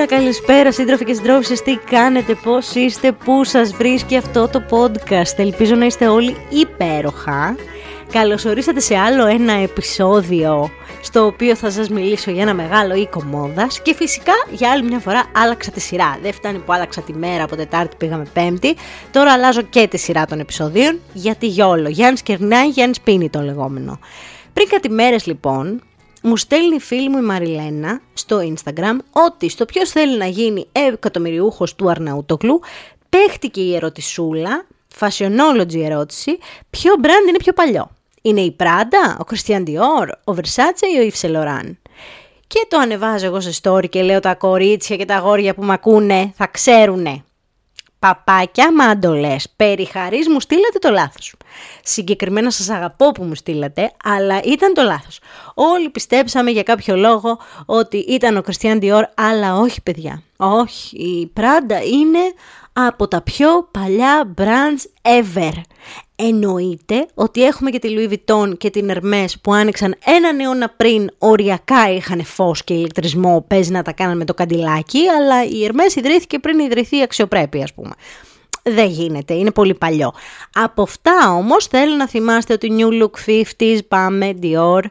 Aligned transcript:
Καλημέρα, 0.00 0.22
καλησπέρα 0.22 0.72
σύντροφοι 0.72 1.04
και 1.04 1.14
συντρόφισσες, 1.14 1.62
τι 1.62 1.76
κάνετε, 1.76 2.34
πώς 2.34 2.74
είστε, 2.74 3.12
πού 3.12 3.44
σας 3.44 3.72
βρίσκει 3.72 4.16
αυτό 4.16 4.48
το 4.48 4.62
podcast. 4.70 5.36
Ελπίζω 5.36 5.74
να 5.74 5.86
είστε 5.86 6.08
όλοι 6.08 6.36
υπέροχα. 6.48 7.56
Καλωσορίσατε 8.12 8.80
σε 8.80 8.96
άλλο 8.96 9.26
ένα 9.26 9.52
επεισόδιο 9.52 10.70
στο 11.02 11.26
οποίο 11.26 11.54
θα 11.54 11.70
σας 11.70 11.88
μιλήσω 11.88 12.30
για 12.30 12.42
ένα 12.42 12.54
μεγάλο 12.54 12.94
οίκο 12.94 13.22
μόδας 13.22 13.82
και 13.82 13.94
φυσικά 13.94 14.32
για 14.50 14.70
άλλη 14.70 14.82
μια 14.82 14.98
φορά 14.98 15.24
άλλαξα 15.36 15.70
τη 15.70 15.80
σειρά. 15.80 16.18
Δεν 16.22 16.32
φτάνει 16.32 16.58
που 16.58 16.72
άλλαξα 16.72 17.00
τη 17.00 17.12
μέρα 17.12 17.44
από 17.44 17.56
Τετάρτη 17.56 17.96
πήγαμε 17.96 18.24
Πέμπτη, 18.32 18.76
τώρα 19.10 19.32
αλλάζω 19.32 19.62
και 19.62 19.86
τη 19.86 19.98
σειρά 19.98 20.26
των 20.26 20.40
επεισοδίων 20.40 20.98
γιατί 21.12 21.46
γιόλο. 21.46 21.88
Γιάννης 21.88 22.22
κερνάει, 22.22 22.68
Γιάννης 22.68 23.00
πίνει 23.00 23.30
το 23.30 23.40
λεγόμενο. 23.40 23.98
Πριν 24.52 24.68
κάτι 24.68 24.90
μέρες 24.90 25.26
λοιπόν, 25.26 25.82
μου 26.22 26.36
στέλνει 26.36 26.74
η 26.74 26.80
φίλη 26.80 27.08
μου 27.08 27.18
η 27.18 27.22
Μαριλένα 27.22 28.00
στο 28.14 28.38
Instagram 28.38 28.96
ότι 29.10 29.48
στο 29.48 29.64
ποιος 29.64 29.90
θέλει 29.90 30.16
να 30.16 30.26
γίνει 30.26 30.66
εκατομμυριούχος 30.72 31.74
του 31.74 31.90
Αρναούτοκλου 31.90 32.60
παίχτηκε 33.08 33.60
η 33.60 33.74
ερωτησούλα, 33.74 34.66
fashionology 34.98 35.80
ερώτηση, 35.82 36.38
ποιο 36.70 36.92
brand 37.02 37.28
είναι 37.28 37.38
πιο 37.38 37.52
παλιό. 37.52 37.90
Είναι 38.22 38.40
η 38.40 38.56
Prada, 38.58 39.18
ο 39.20 39.24
Christian 39.30 39.64
Dior, 39.66 40.08
ο 40.24 40.32
Versace 40.36 40.82
ή 40.94 40.98
ο 40.98 41.10
Yves 41.10 41.20
Saint 41.20 41.36
Laurent. 41.36 41.72
Και 42.46 42.66
το 42.68 42.78
ανεβάζω 42.78 43.26
εγώ 43.26 43.40
σε 43.40 43.60
story 43.62 43.88
και 43.88 44.02
λέω 44.02 44.20
τα 44.20 44.34
κορίτσια 44.34 44.96
και 44.96 45.04
τα 45.04 45.16
αγόρια 45.16 45.54
που 45.54 45.64
μ' 45.64 45.70
ακούνε 45.70 46.32
θα 46.36 46.46
ξέρουνε. 46.46 47.24
Παπάκια 48.00 48.74
μαντολές, 48.74 49.52
περί 49.56 49.84
χαρίς 49.84 50.28
μου 50.28 50.40
στείλατε 50.40 50.78
το 50.78 50.90
λάθος. 50.90 51.34
Συγκεκριμένα 51.82 52.50
σας 52.50 52.68
αγαπώ 52.68 53.12
που 53.12 53.22
μου 53.22 53.34
στείλατε, 53.34 53.92
αλλά 54.04 54.40
ήταν 54.44 54.74
το 54.74 54.82
λάθος. 54.82 55.20
Όλοι 55.54 55.90
πιστέψαμε 55.90 56.50
για 56.50 56.62
κάποιο 56.62 56.96
λόγο 56.96 57.38
ότι 57.66 57.96
ήταν 57.96 58.36
ο 58.36 58.40
Κριστιαν 58.42 58.78
Dior, 58.82 59.02
αλλά 59.14 59.56
όχι 59.56 59.82
παιδιά. 59.82 60.22
Όχι, 60.36 60.96
η 60.96 61.32
Prada 61.36 61.86
είναι 61.92 62.18
από 62.72 63.08
τα 63.08 63.20
πιο 63.22 63.68
παλιά 63.70 64.34
brands 64.38 65.08
ever. 65.18 65.52
Εννοείται 66.28 67.06
ότι 67.14 67.44
έχουμε 67.44 67.70
και 67.70 67.78
τη 67.78 67.88
Louis 67.90 68.12
Vuitton 68.12 68.58
και 68.58 68.70
την 68.70 68.90
Hermes 68.92 69.28
που 69.42 69.52
άνοιξαν 69.52 69.94
έναν 70.04 70.40
αιώνα 70.40 70.68
πριν, 70.76 71.10
οριακά 71.18 71.92
είχαν 71.94 72.24
φως 72.24 72.64
και 72.64 72.74
ηλεκτρισμό, 72.74 73.44
παίζει 73.48 73.70
να 73.70 73.82
τα 73.82 73.92
κάναν 73.92 74.16
με 74.16 74.24
το 74.24 74.34
καντιλάκι, 74.34 75.08
αλλά 75.08 75.44
η 75.44 75.66
Hermes 75.66 75.96
ιδρύθηκε 75.96 76.38
πριν 76.38 76.58
ιδρυθεί 76.58 76.96
η 76.96 77.02
αξιοπρέπεια 77.02 77.62
ας 77.62 77.74
πούμε. 77.74 77.90
Δεν 78.62 78.86
γίνεται, 78.86 79.34
είναι 79.34 79.50
πολύ 79.50 79.74
παλιό. 79.74 80.12
Από 80.54 80.82
αυτά 80.82 81.32
όμως 81.36 81.66
θέλω 81.66 81.94
να 81.94 82.08
θυμάστε 82.08 82.52
ότι 82.52 82.68
New 82.78 83.02
Look 83.02 83.30
50s, 83.58 83.78
πάμε, 83.88 84.34
Dior, 84.42 84.82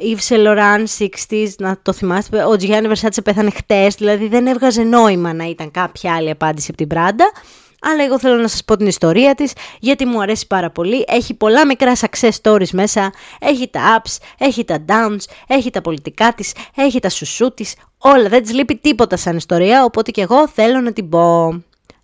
Yves 0.00 0.28
Saint 0.28 0.46
Laurent 0.46 0.84
60s, 0.98 1.48
να 1.58 1.78
το 1.82 1.92
θυμάστε, 1.92 2.44
ο 2.44 2.56
Gianni 2.60 2.92
Versace 2.92 3.22
πέθανε 3.24 3.50
χτες, 3.50 3.94
δηλαδή 3.94 4.28
δεν 4.28 4.46
έβγαζε 4.46 4.82
νόημα 4.82 5.32
να 5.32 5.44
ήταν 5.44 5.70
κάποια 5.70 6.14
άλλη 6.14 6.30
απάντηση 6.30 6.70
από 6.70 6.86
την 6.86 6.98
Prada 6.98 7.42
αλλά 7.80 8.04
εγώ 8.04 8.18
θέλω 8.18 8.36
να 8.36 8.48
σας 8.48 8.64
πω 8.64 8.76
την 8.76 8.86
ιστορία 8.86 9.34
της 9.34 9.52
γιατί 9.78 10.06
μου 10.06 10.22
αρέσει 10.22 10.46
πάρα 10.46 10.70
πολύ. 10.70 11.04
Έχει 11.08 11.34
πολλά 11.34 11.66
μικρά 11.66 11.92
success 11.96 12.30
stories 12.42 12.70
μέσα, 12.70 13.12
έχει 13.40 13.68
τα 13.68 14.02
ups, 14.02 14.16
έχει 14.38 14.64
τα 14.64 14.84
downs, 14.88 15.24
έχει 15.46 15.70
τα 15.70 15.80
πολιτικά 15.80 16.32
της, 16.32 16.52
έχει 16.76 17.00
τα 17.00 17.08
σουσού 17.08 17.54
της, 17.54 17.74
όλα 17.98 18.28
δεν 18.28 18.42
της 18.42 18.52
λείπει 18.52 18.76
τίποτα 18.76 19.16
σαν 19.16 19.36
ιστορία, 19.36 19.84
οπότε 19.84 20.10
και 20.10 20.20
εγώ 20.20 20.48
θέλω 20.48 20.80
να 20.80 20.92
την 20.92 21.08
πω. 21.08 21.62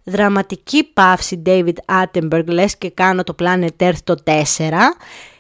Δραματική 0.09 0.85
παύση 0.85 1.43
David 1.47 2.03
Attenborough, 2.03 2.47
λες 2.47 2.77
και 2.77 2.91
κάνω 2.91 3.23
το 3.23 3.35
Planet 3.39 3.69
Earth 3.79 4.03
το 4.05 4.15
4, 4.25 4.33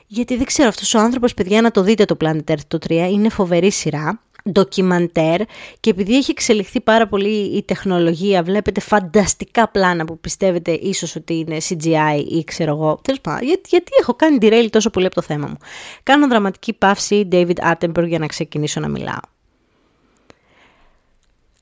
γιατί 0.07 0.37
δεν 0.37 0.47
ξέρω 0.47 0.69
αυτός 0.69 0.95
ο 0.95 0.99
άνθρωπος, 0.99 1.35
παιδιά, 1.35 1.61
να 1.61 1.71
το 1.71 1.83
δείτε 1.83 2.05
το 2.05 2.17
Planet 2.25 2.51
Earth 2.51 2.67
το 2.69 2.79
3, 2.89 2.91
είναι 2.91 3.29
φοβερή 3.29 3.71
σειρά 3.71 4.21
ντοκιμαντέρ 4.51 5.41
και 5.81 5.91
επειδή 5.91 6.17
έχει 6.17 6.31
εξελιχθεί 6.31 6.81
πάρα 6.81 7.09
πολύ 7.09 7.57
η 7.57 7.63
τεχνολογία, 7.63 8.43
βλέπετε 8.43 8.81
φανταστικά 8.81 9.69
πλάνα 9.69 10.05
που 10.05 10.19
πιστεύετε 10.19 10.73
ίσως 10.73 11.17
ότι 11.17 11.35
είναι 11.35 11.57
CGI 11.69 12.25
ή 12.29 12.45
ξέρω 12.45 12.71
εγώ. 12.73 13.01
Τέλος 13.03 13.21
πάντων, 13.21 13.47
γιατί, 13.47 13.69
γιατί 13.69 13.93
έχω 14.01 14.15
κάνει 14.15 14.39
derail 14.41 14.67
τόσο 14.71 14.91
πολύ 14.91 15.07
από 15.07 15.15
το 15.15 15.23
θέμα 15.23 15.47
μου. 15.47 15.57
Κάνω 16.03 16.29
δραματική 16.29 16.73
παύση 16.73 17.29
David 17.33 17.73
Attenborough 17.73 18.09
για 18.09 18.19
να 18.19 18.27
ξεκινήσω 18.27 18.81
να 18.81 18.89
μιλάω. 18.89 19.35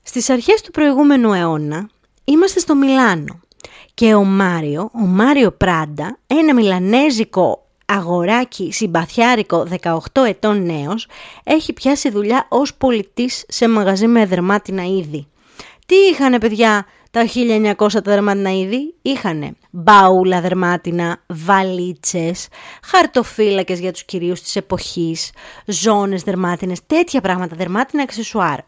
Στις 0.03 0.29
αρχές 0.29 0.61
του 0.61 0.71
προηγούμενου 0.71 1.33
αιώνα 1.33 1.89
είμαστε 2.23 2.59
στο 2.59 2.75
Μιλάνο 2.75 3.39
και 3.93 4.13
ο 4.13 4.23
Μάριο, 4.23 4.89
ο 4.93 5.05
Μάριο 5.05 5.51
Πράντα, 5.51 6.17
ένα 6.27 6.53
μιλανέζικο 6.53 7.64
αγοράκι 7.85 8.71
συμπαθιάρικο 8.71 9.67
18 9.81 9.97
ετών 10.27 10.65
νέος 10.65 11.07
έχει 11.43 11.73
πιάσει 11.73 12.09
δουλειά 12.09 12.45
ως 12.49 12.75
πολιτής 12.75 13.45
σε 13.47 13.67
μαγαζί 13.67 14.07
με 14.07 14.25
δερμάτινα 14.25 14.83
είδη. 14.83 15.27
Τι 15.85 15.95
είχανε 15.95 16.37
παιδιά 16.37 16.85
τα 17.11 17.25
1900 17.77 17.91
τα 17.91 18.01
δερμάτινα 18.01 18.51
είδη, 18.51 18.95
είχανε 19.01 19.51
μπάουλα 19.71 20.41
δερμάτινα, 20.41 21.23
βαλίτσες, 21.27 22.47
χαρτοφύλακες 22.83 23.79
για 23.79 23.91
τους 23.91 24.03
κυρίους 24.03 24.41
της 24.41 24.55
εποχής, 24.55 25.31
ζώνες 25.65 26.23
δερμάτινες, 26.23 26.79
τέτοια 26.87 27.21
πράγματα, 27.21 27.55
δερμάτινα 27.55 28.03
αξεσουάρ. 28.03 28.59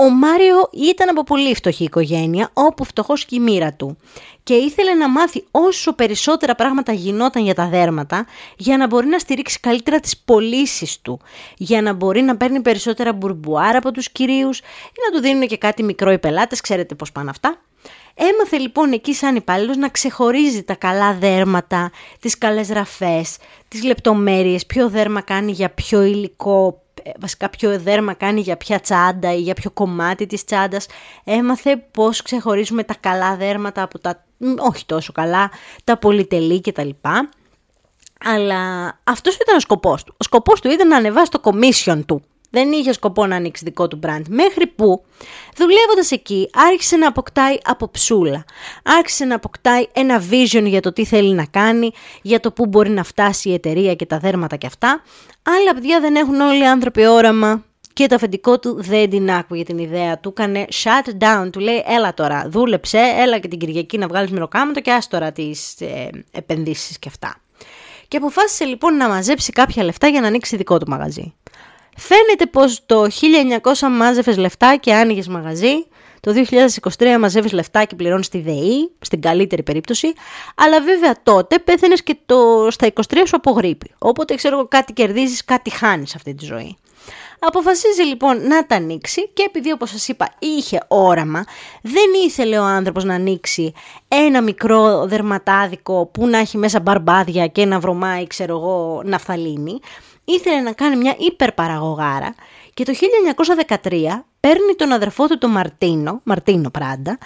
Ο 0.00 0.10
Μάριο 0.10 0.68
ήταν 0.72 1.08
από 1.08 1.22
πολύ 1.22 1.54
φτωχή 1.54 1.84
οικογένεια, 1.84 2.50
όπου 2.52 2.84
φτωχός 2.84 3.24
και 3.24 3.34
η 3.34 3.40
μοίρα 3.40 3.72
του. 3.72 3.96
Και 4.42 4.54
ήθελε 4.54 4.94
να 4.94 5.08
μάθει 5.08 5.44
όσο 5.50 5.94
περισσότερα 5.94 6.54
πράγματα 6.54 6.92
γινόταν 6.92 7.42
για 7.44 7.54
τα 7.54 7.68
δέρματα, 7.68 8.26
για 8.56 8.76
να 8.76 8.86
μπορεί 8.86 9.06
να 9.06 9.18
στηρίξει 9.18 9.60
καλύτερα 9.60 10.00
τις 10.00 10.18
πωλήσεις 10.18 11.00
του. 11.00 11.20
Για 11.56 11.82
να 11.82 11.92
μπορεί 11.92 12.22
να 12.22 12.36
παίρνει 12.36 12.60
περισσότερα 12.60 13.12
μπουρμπουάρα 13.12 13.78
από 13.78 13.90
τους 13.90 14.10
κυρίους 14.10 14.58
ή 14.58 14.98
να 15.06 15.16
του 15.16 15.22
δίνουν 15.26 15.46
και 15.46 15.56
κάτι 15.56 15.82
μικρό 15.82 16.12
οι 16.12 16.18
πελάτες, 16.18 16.60
ξέρετε 16.60 16.94
πώς 16.94 17.12
πάνε 17.12 17.30
αυτά. 17.30 17.60
Έμαθε 18.14 18.58
λοιπόν 18.58 18.92
εκεί 18.92 19.14
σαν 19.14 19.36
υπάλληλος 19.36 19.76
να 19.76 19.88
ξεχωρίζει 19.88 20.62
τα 20.62 20.74
καλά 20.74 21.14
δέρματα, 21.14 21.90
τις 22.20 22.38
καλές 22.38 22.68
ραφές, 22.68 23.36
τις 23.68 23.82
λεπτομέρειες, 23.84 24.66
ποιο 24.66 24.88
δέρμα 24.88 25.20
κάνει 25.20 25.52
για 25.52 25.70
ποιο 25.70 26.02
υλικό, 26.02 26.82
ε, 26.87 26.87
βασικά 27.18 27.48
ποιο 27.48 27.78
δέρμα 27.78 28.14
κάνει 28.14 28.40
για 28.40 28.56
ποια 28.56 28.80
τσάντα 28.80 29.34
ή 29.34 29.40
για 29.40 29.54
ποιο 29.54 29.70
κομμάτι 29.70 30.26
της 30.26 30.44
τσάντας. 30.44 30.86
Έμαθε 31.24 31.76
πώς 31.76 32.22
ξεχωρίζουμε 32.22 32.84
τα 32.84 32.94
καλά 33.00 33.36
δέρματα 33.36 33.82
από 33.82 33.98
τα 33.98 34.24
όχι 34.58 34.86
τόσο 34.86 35.12
καλά, 35.12 35.50
τα 35.84 35.98
πολυτελή 35.98 36.60
κτλ. 36.60 36.88
Αλλά 38.24 38.92
αυτός 39.04 39.34
ήταν 39.34 39.56
ο 39.56 39.60
σκοπός 39.60 40.04
του. 40.04 40.14
Ο 40.16 40.24
σκοπός 40.24 40.60
του 40.60 40.70
ήταν 40.70 40.88
να 40.88 40.96
ανεβάσει 40.96 41.30
το 41.30 41.40
commission 41.44 42.00
του. 42.06 42.22
Δεν 42.50 42.72
είχε 42.72 42.92
σκοπό 42.92 43.26
να 43.26 43.36
ανοίξει 43.36 43.64
δικό 43.64 43.88
του 43.88 43.98
brand. 44.02 44.22
Μέχρι 44.28 44.66
που, 44.66 45.04
δουλεύοντας 45.56 46.10
εκεί, 46.10 46.50
άρχισε 46.54 46.96
να 46.96 47.08
αποκτάει 47.08 47.56
από 47.64 47.90
ψούλα. 47.90 48.44
Άρχισε 48.82 49.24
να 49.24 49.34
αποκτάει 49.34 49.86
ένα 49.92 50.22
vision 50.30 50.64
για 50.64 50.80
το 50.80 50.92
τι 50.92 51.04
θέλει 51.04 51.34
να 51.34 51.44
κάνει, 51.44 51.90
για 52.22 52.40
το 52.40 52.52
πού 52.52 52.66
μπορεί 52.66 52.90
να 52.90 53.02
φτάσει 53.02 53.48
η 53.48 53.52
εταιρεία 53.52 53.94
και 53.94 54.06
τα 54.06 54.18
δέρματα 54.18 54.56
και 54.56 54.66
αυτά. 54.66 55.02
Άλλα 55.42 55.74
παιδιά 55.74 56.00
δεν 56.00 56.16
έχουν 56.16 56.40
όλοι 56.40 56.60
οι 56.60 56.66
άνθρωποι 56.66 57.06
όραμα. 57.06 57.62
Και 57.92 58.06
το 58.06 58.14
αφεντικό 58.14 58.58
του 58.58 58.82
δεν 58.82 59.10
την 59.10 59.30
άκουγε 59.30 59.62
την 59.62 59.78
ιδέα 59.78 60.18
του. 60.18 60.34
Έκανε 60.36 60.64
shut 60.72 61.24
down. 61.24 61.50
Του 61.52 61.60
λέει: 61.60 61.84
Έλα 61.86 62.14
τώρα, 62.14 62.48
δούλεψε, 62.48 62.98
έλα 62.98 63.38
και 63.38 63.48
την 63.48 63.58
Κυριακή 63.58 63.98
να 63.98 64.06
βγάλεις 64.06 64.30
μυροκάματο 64.30 64.80
και 64.80 64.92
άστορα 64.92 65.32
τώρα 65.32 65.48
τις 65.48 65.80
ε, 65.80 66.10
επενδύσεις 66.30 66.98
και 66.98 67.08
αυτά. 67.08 67.40
Και 68.08 68.16
αποφάσισε 68.16 68.64
λοιπόν 68.64 68.96
να 68.96 69.08
μαζέψει 69.08 69.52
κάποια 69.52 69.84
λεφτά 69.84 70.06
για 70.08 70.20
να 70.20 70.26
ανοίξει 70.26 70.56
δικό 70.56 70.78
του 70.78 70.88
μαγαζί. 70.88 71.34
Φαίνεται 72.00 72.46
πως 72.46 72.86
το 72.86 73.06
1900 73.62 73.88
μάζευες 73.90 74.36
λεφτά 74.36 74.76
και 74.76 74.94
άνοιγες 74.94 75.28
μαγαζί, 75.28 75.86
το 76.20 76.32
2023 76.98 77.16
μαζεύεις 77.18 77.52
λεφτά 77.52 77.84
και 77.84 77.94
πληρώνεις 77.94 78.28
τη 78.28 78.40
ΔΕΗ, 78.40 78.90
στην 79.00 79.20
καλύτερη 79.20 79.62
περίπτωση, 79.62 80.12
αλλά 80.54 80.80
βέβαια 80.80 81.14
τότε 81.22 81.58
πέθαινες 81.58 82.02
και 82.02 82.16
το, 82.26 82.66
στα 82.70 82.92
23 82.94 83.00
σου 83.26 83.36
από 83.36 83.50
γρήπη. 83.50 83.90
Οπότε 83.98 84.34
ξέρω 84.34 84.56
εγώ 84.58 84.68
κάτι 84.68 84.92
κερδίζεις, 84.92 85.44
κάτι 85.44 85.70
χάνεις 85.70 86.14
αυτή 86.14 86.34
τη 86.34 86.44
ζωή. 86.44 86.76
Αποφασίζει 87.40 88.02
λοιπόν 88.02 88.46
να 88.46 88.66
τα 88.66 88.76
ανοίξει 88.76 89.28
και 89.28 89.42
επειδή 89.46 89.72
όπως 89.72 89.90
σας 89.90 90.08
είπα 90.08 90.28
είχε 90.38 90.80
όραμα, 90.88 91.44
δεν 91.82 92.04
ήθελε 92.26 92.58
ο 92.58 92.64
άνθρωπος 92.64 93.04
να 93.04 93.14
ανοίξει 93.14 93.72
ένα 94.08 94.42
μικρό 94.42 95.06
δερματάδικο 95.06 96.06
που 96.06 96.26
να 96.26 96.38
έχει 96.38 96.58
μέσα 96.58 96.80
μπαρμπάδια 96.80 97.46
και 97.46 97.64
να 97.64 97.78
βρωμάει 97.78 98.26
ξέρω 98.26 98.56
εγώ 98.56 99.02
ναφθαλίνη 99.04 99.80
ήθελε 100.32 100.60
να 100.60 100.72
κάνει 100.72 100.96
μια 100.96 101.14
υπερπαραγωγάρα 101.18 102.34
και 102.74 102.84
το 102.84 102.92
1913 103.66 103.76
παίρνει 104.40 104.74
τον 104.76 104.92
αδερφό 104.92 105.26
του 105.26 105.38
τον 105.38 105.50
Μαρτίνο, 105.50 106.20
Μαρτίνο 106.24 106.70
Πράντα, 106.70 107.18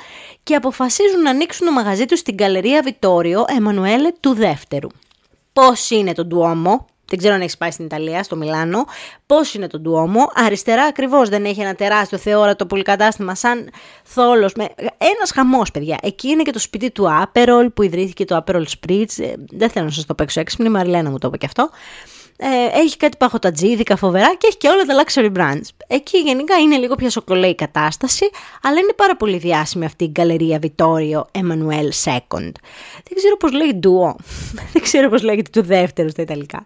και 0.43 0.55
αποφασίζουν 0.55 1.23
να 1.23 1.31
ανοίξουν 1.31 1.67
το 1.67 1.73
μαγαζί 1.73 2.05
τους 2.05 2.19
στην 2.19 2.37
Καλερία 2.37 2.83
Βιτόριο 2.83 3.45
Εμμανουέλε 3.57 4.11
του 4.21 4.35
δεύτερου. 4.35 4.89
Πώς 5.53 5.91
είναι 5.91 6.13
το 6.13 6.25
Ντουόμο, 6.25 6.87
δεν 7.13 7.21
ξέρω 7.21 7.35
αν 7.35 7.41
έχεις 7.41 7.57
πάει 7.57 7.71
στην 7.71 7.85
Ιταλία, 7.85 8.23
στο 8.23 8.37
Μιλάνο. 8.37 8.85
Πώς 9.27 9.55
είναι 9.55 9.67
το 9.67 9.79
Ντουόμο; 9.79 10.31
Αριστερά 10.35 10.83
ακριβώς 10.83 11.29
δεν 11.29 11.45
έχει 11.45 11.61
ένα 11.61 11.75
τεράστιο 11.75 12.19
θεόρατο 12.19 12.67
πολυκατάστημα 12.67 13.35
σαν 13.35 13.71
θόλος. 14.03 14.55
Με... 14.55 14.69
Ένας 14.99 15.31
χαμός, 15.35 15.71
παιδιά. 15.71 15.99
Εκεί 16.03 16.29
είναι 16.29 16.43
και 16.43 16.53
το 16.53 16.59
σπίτι 16.59 16.91
του 16.91 17.13
Άπερολ 17.13 17.71
που 17.71 17.83
ιδρύθηκε 17.83 18.25
το 18.25 18.37
Άπερολ 18.37 18.67
Spritz. 18.69 19.19
Ε, 19.19 19.33
δεν 19.51 19.71
θέλω 19.71 19.85
να 19.85 19.91
σας 19.91 20.07
το 20.07 20.15
παίξω 20.15 20.41
έξυπνη, 20.41 20.67
η 20.67 20.71
Μαριλένα 20.71 21.11
μου 21.11 21.19
το 21.19 21.27
είπε 21.27 21.37
και 21.37 21.47
αυτό. 21.47 21.71
Ε, 22.45 22.81
έχει 22.81 22.97
κάτι 22.97 23.17
παχωτατζίδικα 23.17 23.97
φοβερά 23.97 24.35
και 24.35 24.47
έχει 24.47 24.57
και 24.57 24.69
όλα 24.69 24.85
τα 24.85 25.05
luxury 25.05 25.33
brands. 25.39 25.69
Εκεί 25.87 26.19
γενικά 26.19 26.59
είναι 26.59 26.77
λίγο 26.77 26.95
πιο 26.95 27.11
σοκολέ 27.11 27.47
η 27.47 27.55
κατάσταση, 27.55 28.31
αλλά 28.63 28.79
είναι 28.79 28.93
πάρα 28.93 29.17
πολύ 29.17 29.39
διάσημη 29.39 29.85
αυτή 29.85 30.05
η 30.05 30.07
γκαλερία 30.07 30.59
Vittorio 30.63 31.41
Emanuel 31.41 31.89
II. 32.05 32.53
Δεν 33.05 33.15
ξέρω 33.17 33.37
πώς 33.39 33.53
λέει 33.53 33.81
Duo, 33.83 34.15
δεν 34.73 34.83
ξέρω 34.83 35.09
πώς 35.09 35.23
λέγεται 35.23 35.51
του 35.61 35.67
δεύτερου 35.75 36.11
στα 36.11 36.23
Ιταλικά. 36.23 36.63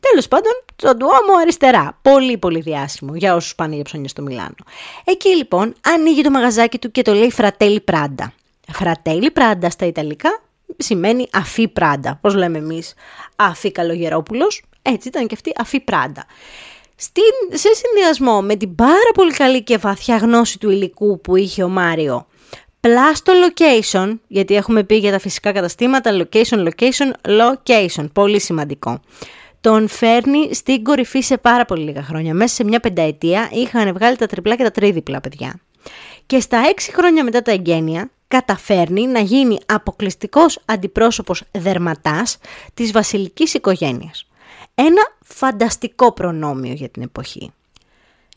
Τέλος 0.00 0.28
πάντων, 0.28 0.52
το 0.76 0.90
Duomo 0.98 1.40
αριστερά, 1.40 1.98
πολύ 2.02 2.38
πολύ 2.38 2.60
διάσημο 2.60 3.14
για 3.14 3.34
όσους 3.34 3.54
πάνε 3.54 3.74
για 3.74 3.84
ψώνια 3.84 4.08
στο 4.08 4.22
Μιλάνο. 4.22 4.54
Εκεί 5.04 5.28
λοιπόν 5.28 5.74
ανοίγει 5.80 6.22
το 6.22 6.30
μαγαζάκι 6.30 6.78
του 6.78 6.90
και 6.90 7.02
το 7.02 7.12
λέει 7.12 7.32
Fratelli 7.36 7.78
Prada. 7.92 8.26
Fratelli 8.78 9.28
Prada 9.34 9.66
στα 9.68 9.86
Ιταλικά 9.86 10.40
σημαίνει 10.76 11.28
αφή 11.32 11.68
Πράντα. 11.68 12.18
Πώς 12.20 12.34
λέμε 12.34 12.58
εμείς 12.58 12.94
αφή 13.36 13.72
Καλογερόπουλος, 13.72 14.62
έτσι 14.82 15.08
ήταν 15.08 15.26
και 15.26 15.34
αυτή 15.34 15.52
αφή 15.56 15.80
Πράντα. 15.80 16.24
Στην, 16.96 17.58
σε 17.58 17.68
συνδυασμό 17.74 18.42
με 18.42 18.56
την 18.56 18.74
πάρα 18.74 19.10
πολύ 19.14 19.32
καλή 19.32 19.62
και 19.62 19.76
βαθιά 19.76 20.16
γνώση 20.16 20.58
του 20.58 20.70
υλικού 20.70 21.20
που 21.20 21.36
είχε 21.36 21.62
ο 21.62 21.68
Μάριο, 21.68 22.26
plus 22.80 23.16
το 23.22 23.32
location, 23.46 24.18
γιατί 24.26 24.54
έχουμε 24.54 24.84
πει 24.84 24.96
για 24.96 25.10
τα 25.10 25.18
φυσικά 25.18 25.52
καταστήματα, 25.52 26.10
location, 26.16 26.68
location, 26.68 27.10
location, 27.22 28.06
πολύ 28.12 28.40
σημαντικό. 28.40 29.00
Τον 29.60 29.88
φέρνει 29.88 30.54
στην 30.54 30.84
κορυφή 30.84 31.20
σε 31.20 31.38
πάρα 31.38 31.64
πολύ 31.64 31.82
λίγα 31.82 32.02
χρόνια. 32.02 32.34
Μέσα 32.34 32.54
σε 32.54 32.64
μια 32.64 32.80
πενταετία 32.80 33.48
είχαν 33.52 33.92
βγάλει 33.92 34.16
τα 34.16 34.26
τριπλά 34.26 34.56
και 34.56 34.62
τα 34.62 34.70
τρίδιπλα 34.70 35.20
παιδιά. 35.20 35.60
Και 36.26 36.40
στα 36.40 36.58
έξι 36.70 36.92
χρόνια 36.92 37.24
μετά 37.24 37.42
τα 37.42 37.50
εγγένεια, 37.50 38.10
καταφέρνει 38.28 39.06
να 39.06 39.20
γίνει 39.20 39.58
αποκλειστικός 39.66 40.58
αντιπρόσωπος 40.64 41.42
δερματάς 41.50 42.38
της 42.74 42.92
βασιλικής 42.92 43.54
οικογένειας. 43.54 44.29
Ένα 44.82 45.02
φανταστικό 45.20 46.12
προνόμιο 46.12 46.72
για 46.72 46.88
την 46.88 47.02
εποχή. 47.02 47.52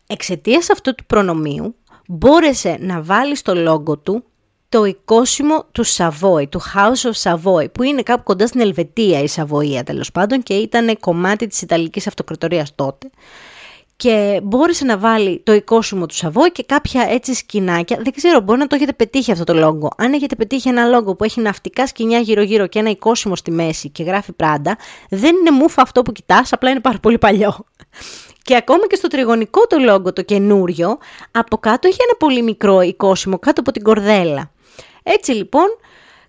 Εξαιτίας 0.07 0.69
αυτού 0.69 0.95
του 0.95 1.05
προνομίου 1.05 1.75
μπόρεσε 2.07 2.77
να 2.79 3.01
βάλει 3.01 3.35
στο 3.35 3.55
λόγο 3.55 3.97
του 3.97 4.23
το 4.69 4.83
οικόσιμο 4.83 5.65
του 5.71 5.83
Σαβόη, 5.83 6.47
του 6.47 6.61
House 6.61 7.11
of 7.11 7.31
Savoy, 7.31 7.71
που 7.71 7.83
είναι 7.83 8.01
κάπου 8.01 8.23
κοντά 8.23 8.47
στην 8.47 8.61
Ελβετία 8.61 9.19
η 9.19 9.27
Σαβοία 9.27 9.83
τέλος 9.83 10.11
πάντων 10.11 10.43
και 10.43 10.53
ήταν 10.53 10.99
κομμάτι 10.99 11.47
της 11.47 11.61
Ιταλικής 11.61 12.07
Αυτοκρατορίας 12.07 12.75
τότε 12.75 13.09
και 13.95 14.39
μπόρεσε 14.43 14.85
να 14.85 14.97
βάλει 14.97 15.41
το 15.43 15.53
οικόσιμο 15.53 16.05
του 16.05 16.15
Σαββόη 16.15 16.51
και 16.51 16.63
κάποια 16.63 17.05
έτσι 17.09 17.33
σκηνάκια. 17.33 17.99
Δεν 18.03 18.13
ξέρω, 18.13 18.39
μπορεί 18.39 18.59
να 18.59 18.67
το 18.67 18.75
έχετε 18.75 18.93
πετύχει 18.93 19.31
αυτό 19.31 19.43
το 19.43 19.53
λόγο. 19.53 19.89
Αν 19.97 20.13
έχετε 20.13 20.35
πετύχει 20.35 20.69
ένα 20.69 20.85
λόγο 20.85 21.15
που 21.15 21.23
έχει 21.23 21.41
ναυτικά 21.41 21.87
σκηνιά 21.87 22.19
γύρω-γύρω 22.19 22.67
και 22.67 22.79
ένα 22.79 22.89
οικόσιμο 22.89 23.35
στη 23.35 23.51
μέση 23.51 23.89
και 23.89 24.03
γράφει 24.03 24.31
πράντα, 24.31 24.77
δεν 25.09 25.35
είναι 25.35 25.51
μούφα 25.51 25.81
αυτό 25.81 26.01
που 26.01 26.11
κοιτάς, 26.11 26.53
απλά 26.53 26.69
είναι 26.69 26.79
πάρα 26.79 26.97
πολύ 26.99 27.17
παλιό. 27.17 27.65
Και 28.41 28.55
ακόμα 28.55 28.87
και 28.87 28.95
στο 28.95 29.07
τριγωνικό 29.07 29.67
το 29.67 29.77
λόγο, 29.77 30.13
το 30.13 30.21
καινούριο, 30.21 30.97
από 31.31 31.57
κάτω 31.57 31.87
έχει 31.87 31.97
ένα 32.07 32.17
πολύ 32.17 32.41
μικρό 32.41 32.81
οικόσιμο 32.81 33.39
κάτω 33.39 33.61
από 33.61 33.71
την 33.71 33.83
κορδέλα. 33.83 34.51
Έτσι 35.03 35.31
λοιπόν, 35.31 35.65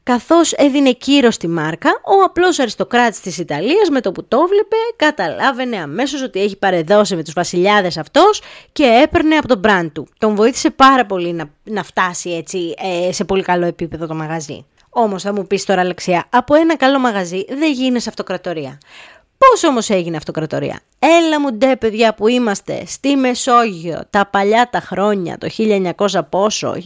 καθώς 0.05 0.53
έδινε 0.53 0.93
κύρος 0.93 1.35
στη 1.35 1.49
μάρκα, 1.49 1.91
ο 1.91 2.23
απλός 2.25 2.59
αριστοκράτης 2.59 3.21
της 3.21 3.39
Ιταλίας 3.39 3.89
με 3.91 4.01
το 4.01 4.13
που 4.13 4.25
το 4.25 4.47
βλέπε 4.47 4.77
καταλάβαινε 4.97 5.77
αμέσως 5.77 6.23
ότι 6.23 6.41
έχει 6.41 6.57
παρεδώσει 6.57 7.17
με 7.17 7.23
τους 7.23 7.33
βασιλιάδες 7.33 7.97
αυτός 7.97 8.43
και 8.73 9.01
έπαιρνε 9.03 9.37
από 9.37 9.49
τον 9.49 9.59
μπραντ 9.59 9.91
του. 9.93 10.09
Τον 10.19 10.35
βοήθησε 10.35 10.71
πάρα 10.71 11.07
πολύ 11.07 11.33
να, 11.33 11.51
να 11.63 11.83
φτάσει 11.83 12.31
έτσι 12.31 12.75
ε, 13.09 13.13
σε 13.13 13.25
πολύ 13.25 13.43
καλό 13.43 13.67
επίπεδο 13.67 14.07
το 14.07 14.15
μαγαζί. 14.15 14.67
Όμως 14.89 15.23
θα 15.23 15.33
μου 15.33 15.47
πεις 15.47 15.65
τώρα 15.65 15.81
Αλεξία, 15.81 16.25
από 16.31 16.55
ένα 16.55 16.77
καλό 16.77 16.99
μαγαζί 16.99 17.45
δεν 17.49 17.73
γίνεσαι 17.73 18.09
αυτοκρατορία. 18.09 18.79
Πώς 19.39 19.65
όμως 19.65 19.91
έγινε 19.91 20.17
αυτοκρατορία; 20.17 20.81
Έλα 20.99 21.41
μου 21.41 21.53
ντε 21.53 21.77
παιδιά 21.77 22.15
που 22.15 22.29
είμαστε 22.29 22.83
στη 22.87 23.17
Μεσόγειο 23.17 24.01
τα 24.11 24.27
παλιά 24.27 24.69
τα 24.73 24.81
χρόνια, 24.81 25.39
το 25.39 25.49
1900 25.97 26.21
πόσο, 26.29 26.77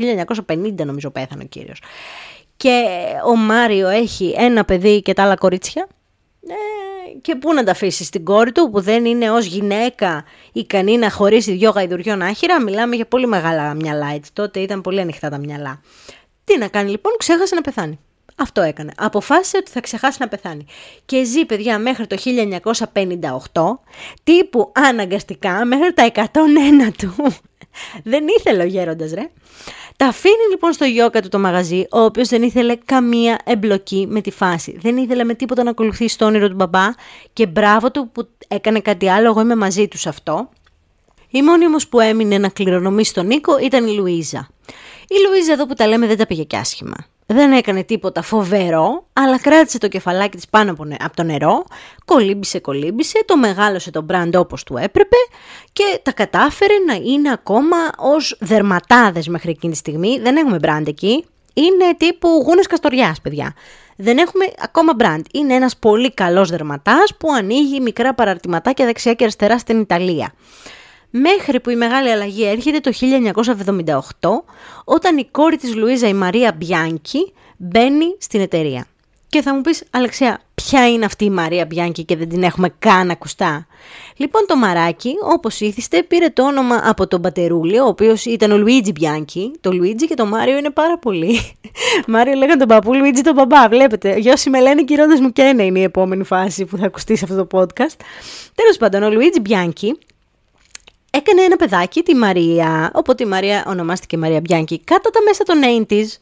1950 0.49 0.75
νομίζω 0.85 1.11
πέθανε 1.11 1.43
ο 1.43 1.47
κύριος 1.47 1.81
και 2.59 2.87
ο 3.27 3.37
Μάριο 3.37 3.89
έχει 3.89 4.35
ένα 4.37 4.65
παιδί 4.65 5.03
και 5.03 5.13
τα 5.13 5.23
άλλα 5.23 5.35
κορίτσια 5.35 5.89
ε, 6.49 7.19
και 7.23 7.37
πού 7.37 7.55
να 7.55 7.65
τα 7.65 7.71
αφήσει 7.71 8.05
στην 8.05 8.25
κόρη 8.25 8.53
του 8.53 8.71
που 8.71 8.81
δεν 8.81 9.05
είναι 9.05 9.31
ως 9.31 9.45
γυναίκα 9.45 10.25
ικανή 10.53 10.97
να 10.97 11.11
χωρίσει 11.11 11.53
δυο 11.53 11.71
γαϊδουριών 11.71 12.23
άχυρα, 12.23 12.63
μιλάμε 12.63 12.97
για 12.97 13.07
πολύ 13.07 13.27
μεγάλα 13.27 13.75
μυαλά 13.75 14.07
έτσι, 14.15 14.33
τότε 14.33 14.61
ήταν 14.61 14.81
πολύ 14.81 15.01
ανοιχτά 15.01 15.29
τα 15.29 15.39
μυαλά. 15.39 15.81
Τι 16.45 16.59
να 16.59 16.69
κάνει 16.69 16.91
λοιπόν, 16.91 17.13
ξέχασε 17.19 17.55
να 17.55 17.61
πεθάνει. 17.61 17.99
Αυτό 18.41 18.61
έκανε. 18.61 18.93
Αποφάσισε 18.97 19.57
ότι 19.57 19.71
θα 19.71 19.81
ξεχάσει 19.81 20.17
να 20.21 20.29
πεθάνει. 20.29 20.67
Και 21.05 21.25
ζει, 21.25 21.45
παιδιά, 21.45 21.79
μέχρι 21.79 22.07
το 22.07 22.17
1958, 23.53 23.79
τύπου 24.25 24.73
αναγκαστικά 24.75 25.65
μέχρι 25.65 25.93
τα 25.93 26.13
101 26.15 26.25
του. 26.99 27.15
Δεν 28.13 28.25
ήθελε 28.39 28.63
ο 28.63 28.67
γέροντας, 28.67 29.13
ρε. 29.13 29.31
Τα 29.97 30.07
αφήνει 30.07 30.49
λοιπόν 30.51 30.73
στο 30.73 30.85
γιόκα 30.85 31.23
του 31.23 31.29
το 31.29 31.39
μαγαζί, 31.39 31.87
ο 31.91 32.01
οποίος 32.01 32.29
δεν 32.29 32.43
ήθελε 32.43 32.77
καμία 32.85 33.39
εμπλοκή 33.45 34.07
με 34.09 34.21
τη 34.21 34.31
φάση. 34.31 34.79
Δεν 34.81 34.97
ήθελε 34.97 35.25
με 35.25 35.35
τίποτα 35.35 35.63
να 35.63 35.71
ακολουθήσει 35.71 36.19
το 36.19 36.25
όνειρο 36.25 36.49
του 36.49 36.55
μπαμπά 36.55 36.87
και 37.33 37.47
μπράβο 37.47 37.91
του 37.91 38.11
που 38.13 38.29
έκανε 38.49 38.81
κάτι 38.81 39.09
άλλο. 39.09 39.27
Εγώ 39.27 39.41
είμαι 39.41 39.57
μαζί 39.57 39.89
τους 39.89 40.01
σε 40.01 40.09
αυτό. 40.09 40.49
Η 41.31 41.43
μόνη 41.43 41.67
όμως 41.67 41.89
που 41.89 42.01
έμεινε 42.01 42.39
να 42.39 42.49
κληρονομήσει 42.49 43.15
τον 43.15 43.27
Νίκο 43.27 43.59
ήταν 43.59 43.87
η 43.87 43.93
Λουίζα. 43.93 44.49
Η 45.09 45.15
Λουίζα 45.27 45.53
εδώ 45.53 45.67
που 45.67 45.75
τα 45.75 45.87
λέμε 45.87 46.07
δεν 46.07 46.17
τα 46.17 46.27
πήγε 46.27 46.43
και 46.43 46.57
άσχημα 46.57 46.97
δεν 47.31 47.53
έκανε 47.53 47.85
τίποτα 47.85 48.23
φοβερό, 48.23 49.07
αλλά 49.13 49.41
κράτησε 49.41 49.79
το 49.79 49.89
κεφαλάκι 49.89 50.37
της 50.37 50.49
πάνω 50.49 50.71
από 50.99 51.17
το 51.17 51.23
νερό, 51.23 51.65
κολύμπησε, 52.05 52.59
κολύμπησε, 52.59 53.23
το 53.25 53.37
μεγάλωσε 53.37 53.91
το 53.91 54.03
μπραντ 54.03 54.37
όπως 54.37 54.63
του 54.63 54.77
έπρεπε 54.77 55.17
και 55.73 56.01
τα 56.03 56.13
κατάφερε 56.13 56.75
να 56.87 56.95
είναι 56.95 57.33
ακόμα 57.33 57.77
ως 57.99 58.37
δερματάδες 58.41 59.29
μέχρι 59.29 59.51
εκείνη 59.51 59.73
τη 59.73 59.79
στιγμή. 59.79 60.19
Δεν 60.19 60.37
έχουμε 60.37 60.59
μπραντ 60.59 60.89
εκεί, 60.89 61.25
είναι 61.55 61.95
τύπου 61.97 62.29
γούνες 62.29 62.67
καστοριάς 62.67 63.21
παιδιά. 63.21 63.55
Δεν 63.97 64.19
έχουμε 64.19 64.45
ακόμα 64.59 64.95
μπραντ. 64.95 65.25
Είναι 65.33 65.55
ένας 65.55 65.77
πολύ 65.77 66.15
καλός 66.15 66.51
δερματάς 66.51 67.17
που 67.19 67.33
ανοίγει 67.33 67.81
μικρά 67.81 68.15
παραρτηματάκια 68.15 68.85
δεξιά 68.85 69.15
και 69.15 69.25
αριστερά 69.25 69.59
στην 69.59 69.81
Ιταλία 69.81 70.33
μέχρι 71.11 71.61
που 71.61 71.71
η 71.71 71.77
μεγάλη 71.77 72.11
αλλαγή 72.11 72.45
έρχεται 72.45 72.79
το 72.81 72.93
1978 74.21 74.29
όταν 74.85 75.19
η 75.19 75.29
κόρη 75.31 75.57
της 75.57 75.75
Λουίζα 75.75 76.09
η 76.09 76.15
Μαρία 76.15 76.53
Μπιάνκι 76.57 77.33
μπαίνει 77.57 78.17
στην 78.19 78.41
εταιρεία. 78.41 78.87
Και 79.29 79.43
θα 79.43 79.55
μου 79.55 79.61
πεις 79.61 79.85
Αλεξία 79.91 80.41
ποια 80.55 80.89
είναι 80.89 81.05
αυτή 81.05 81.25
η 81.25 81.31
Μαρία 81.31 81.67
Μπιάνκι 81.67 82.05
και 82.05 82.17
δεν 82.17 82.29
την 82.29 82.43
έχουμε 82.43 82.75
καν 82.79 83.11
ακουστά; 83.11 83.67
Λοιπόν 84.17 84.45
το 84.47 84.57
μαράκι 84.57 85.15
όπως 85.35 85.61
ήθιστε 85.61 86.03
πήρε 86.03 86.29
το 86.29 86.47
όνομα 86.47 86.81
από 86.85 87.07
τον 87.07 87.21
πατερούλη 87.21 87.79
ο 87.79 87.87
οποίος 87.87 88.25
ήταν 88.25 88.51
ο 88.51 88.57
Λουίτζι 88.57 88.93
Μπιάνκι. 88.93 89.53
Το 89.61 89.73
Λουίτζι 89.73 90.07
και 90.07 90.15
το 90.15 90.27
Μάριο 90.27 90.57
είναι 90.59 90.71
πάρα 90.71 90.99
πολύ. 90.99 91.41
Μάριο 92.07 92.35
λέγανε 92.35 92.57
τον 92.57 92.69
παππού 92.69 92.95
Λουίτζι 92.95 93.23
τον 93.23 93.35
μπαμπά 93.35 93.69
βλέπετε. 93.69 94.15
Γιώσοι 94.19 94.51
με 94.51 94.61
λένε 94.61 94.83
κυρώντας 94.83 95.21
μου 95.21 95.33
και 95.33 95.43
ένα 95.43 95.65
είναι 95.65 95.79
η 95.79 95.83
επόμενη 95.83 96.25
φάση 96.25 96.65
που 96.65 96.77
θα 96.77 96.87
ακουστεί 96.87 97.17
σε 97.17 97.25
αυτό 97.25 97.47
το 97.47 97.59
podcast. 97.59 97.97
Τέλος 98.55 98.77
πάντων 98.79 99.03
ο 99.03 99.11
Λουίτζι 99.11 99.41
Μπιάνκι 99.41 99.99
έκανε 101.11 101.43
ένα 101.43 101.57
παιδάκι, 101.57 102.03
τη 102.03 102.15
Μαρία, 102.15 102.91
οπότε 102.95 103.23
η 103.25 103.27
Μαρία 103.27 103.65
ονομάστηκε 103.67 104.17
Μαρία 104.19 104.41
Μπιάνκι, 104.41 104.81
κατά 104.85 105.11
τα 105.11 105.21
μέσα 105.23 105.45
των 105.45 105.61
80's. 105.89 106.19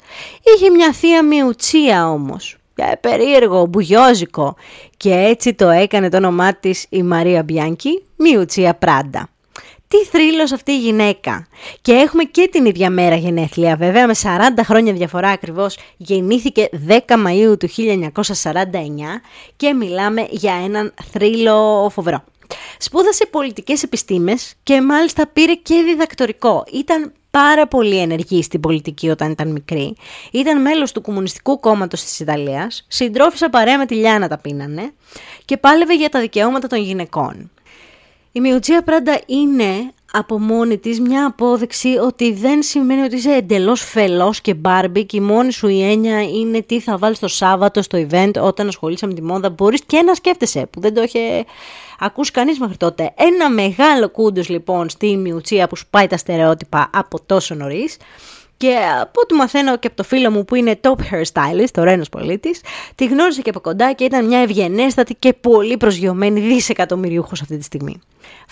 Είχε 0.54 0.70
μια 0.70 0.92
θεία 0.92 1.24
μιουτσία 1.24 2.10
όμως, 2.10 2.56
περίεργο, 3.00 3.66
μπουγιόζικο 3.66 4.56
και 4.96 5.12
έτσι 5.12 5.54
το 5.54 5.68
έκανε 5.68 6.08
το 6.08 6.16
όνομά 6.16 6.54
της 6.54 6.86
η 6.88 7.02
Μαρία 7.02 7.42
Μπιάνκι, 7.42 8.02
Μιουτσία 8.16 8.74
Πράντα. 8.74 9.28
Τι 9.88 9.96
θρύλος 9.96 10.52
αυτή 10.52 10.72
η 10.72 10.78
γυναίκα. 10.78 11.46
Και 11.82 11.92
έχουμε 11.92 12.22
και 12.22 12.48
την 12.52 12.64
ίδια 12.64 12.90
μέρα 12.90 13.16
γενέθλια, 13.16 13.76
βέβαια 13.76 14.06
με 14.06 14.14
40 14.22 14.28
χρόνια 14.64 14.92
διαφορά 14.92 15.28
ακριβώς, 15.28 15.78
γεννήθηκε 15.96 16.68
10 16.88 16.98
Μαΐου 17.06 17.58
του 17.58 17.68
1949 17.68 19.20
και 19.56 19.72
μιλάμε 19.72 20.26
για 20.30 20.54
έναν 20.64 20.94
θρύλο 21.12 21.88
φοβερό. 21.92 22.24
Σπούδασε 22.78 23.26
πολιτικές 23.26 23.82
επιστήμες 23.82 24.54
και 24.62 24.82
μάλιστα 24.82 25.26
πήρε 25.26 25.54
και 25.54 25.82
διδακτορικό. 25.86 26.64
Ήταν 26.72 27.12
πάρα 27.30 27.66
πολύ 27.66 27.98
ενεργή 27.98 28.42
στην 28.42 28.60
πολιτική 28.60 29.08
όταν 29.08 29.30
ήταν 29.30 29.48
μικρή. 29.48 29.96
Ήταν 30.32 30.60
μέλος 30.60 30.92
του 30.92 31.00
Κομμουνιστικού 31.00 31.60
Κόμματος 31.60 32.04
της 32.04 32.20
Ιταλίας, 32.20 32.84
συντρόφισα 32.88 33.50
παρέα 33.50 33.78
με 33.78 33.86
τη 33.86 33.94
Λιάνα 33.94 34.28
τα 34.28 34.38
πίνανε 34.38 34.92
και 35.44 35.56
πάλευε 35.56 35.94
για 35.94 36.08
τα 36.08 36.20
δικαιώματα 36.20 36.66
των 36.66 36.78
γυναικών. 36.78 37.50
Η 38.32 38.40
Μιουτσία 38.40 38.82
Πράντα 38.82 39.20
είναι 39.26 39.92
από 40.12 40.38
μόνη 40.38 40.78
της 40.78 41.00
μια 41.00 41.26
απόδειξη 41.26 41.88
ότι 41.88 42.32
δεν 42.32 42.62
σημαίνει 42.62 43.02
ότι 43.02 43.16
είσαι 43.16 43.30
εντελώς 43.30 43.82
φελός 43.82 44.40
και 44.40 44.54
μπάρμπι 44.54 45.04
και 45.04 45.16
η 45.16 45.20
μόνη 45.20 45.52
σου 45.52 45.68
η 45.68 45.82
έννοια 45.82 46.22
είναι 46.22 46.62
τι 46.62 46.80
θα 46.80 46.98
βάλεις 46.98 47.18
το 47.18 47.28
Σάββατο 47.28 47.82
στο 47.82 48.06
event 48.10 48.30
όταν 48.40 48.68
ασχολείσαι 48.68 49.06
με 49.06 49.14
τη 49.14 49.22
μόδα. 49.22 49.50
Μπορείς 49.50 49.82
και 49.86 50.02
να 50.02 50.14
σκέφτεσαι 50.14 50.66
που 50.70 50.80
δεν 50.80 50.94
το 50.94 51.02
είχε 51.02 51.44
ακούσει 51.98 52.30
κανείς 52.30 52.58
μέχρι 52.58 52.76
τότε. 52.76 53.12
Ένα 53.16 53.50
μεγάλο 53.50 54.08
κούντος 54.08 54.48
λοιπόν 54.48 54.88
στη 54.88 55.16
Μιουτσία 55.16 55.68
που 55.68 55.76
σπάει 55.76 56.06
τα 56.06 56.16
στερεότυπα 56.16 56.90
από 56.92 57.20
τόσο 57.26 57.54
νωρίς. 57.54 57.96
Και 58.56 58.76
από 59.00 59.20
ό,τι 59.22 59.34
μαθαίνω 59.34 59.78
και 59.78 59.86
από 59.86 59.96
το 59.96 60.02
φίλο 60.02 60.30
μου 60.30 60.44
που 60.44 60.54
είναι 60.54 60.80
top 60.80 60.94
hairstylist, 61.10 61.78
ο 61.78 61.82
Ρένος 61.82 62.08
πολίτης, 62.08 62.60
τη 62.94 63.06
γνώρισε 63.06 63.42
και 63.42 63.50
από 63.50 63.60
κοντά 63.60 63.92
και 63.92 64.04
ήταν 64.04 64.26
μια 64.26 64.38
ευγενέστατη 64.38 65.14
και 65.14 65.32
πολύ 65.32 65.76
προσγειωμένη 65.76 66.40
δισεκατομμυριούχος 66.40 67.40
αυτή 67.40 67.56
τη 67.56 67.64
στιγμή. 67.64 68.00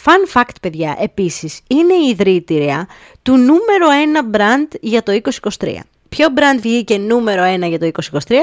Fun 0.05 0.41
fact, 0.41 0.55
παιδιά, 0.63 0.97
επίσης, 1.01 1.61
είναι 1.67 1.95
η 1.95 2.09
ιδρύτηρια 2.09 2.89
του 3.23 3.37
νούμερο 3.37 3.87
1 4.33 4.37
brand 4.37 4.79
για 4.81 5.03
το 5.03 5.21
2023. 5.59 5.85
Ποιο 6.09 6.27
brand 6.37 6.59
βγήκε 6.61 6.99
νούμερο 6.99 7.43
1 7.55 7.69
για 7.69 7.79
το 7.79 7.91
2023? 8.29 8.35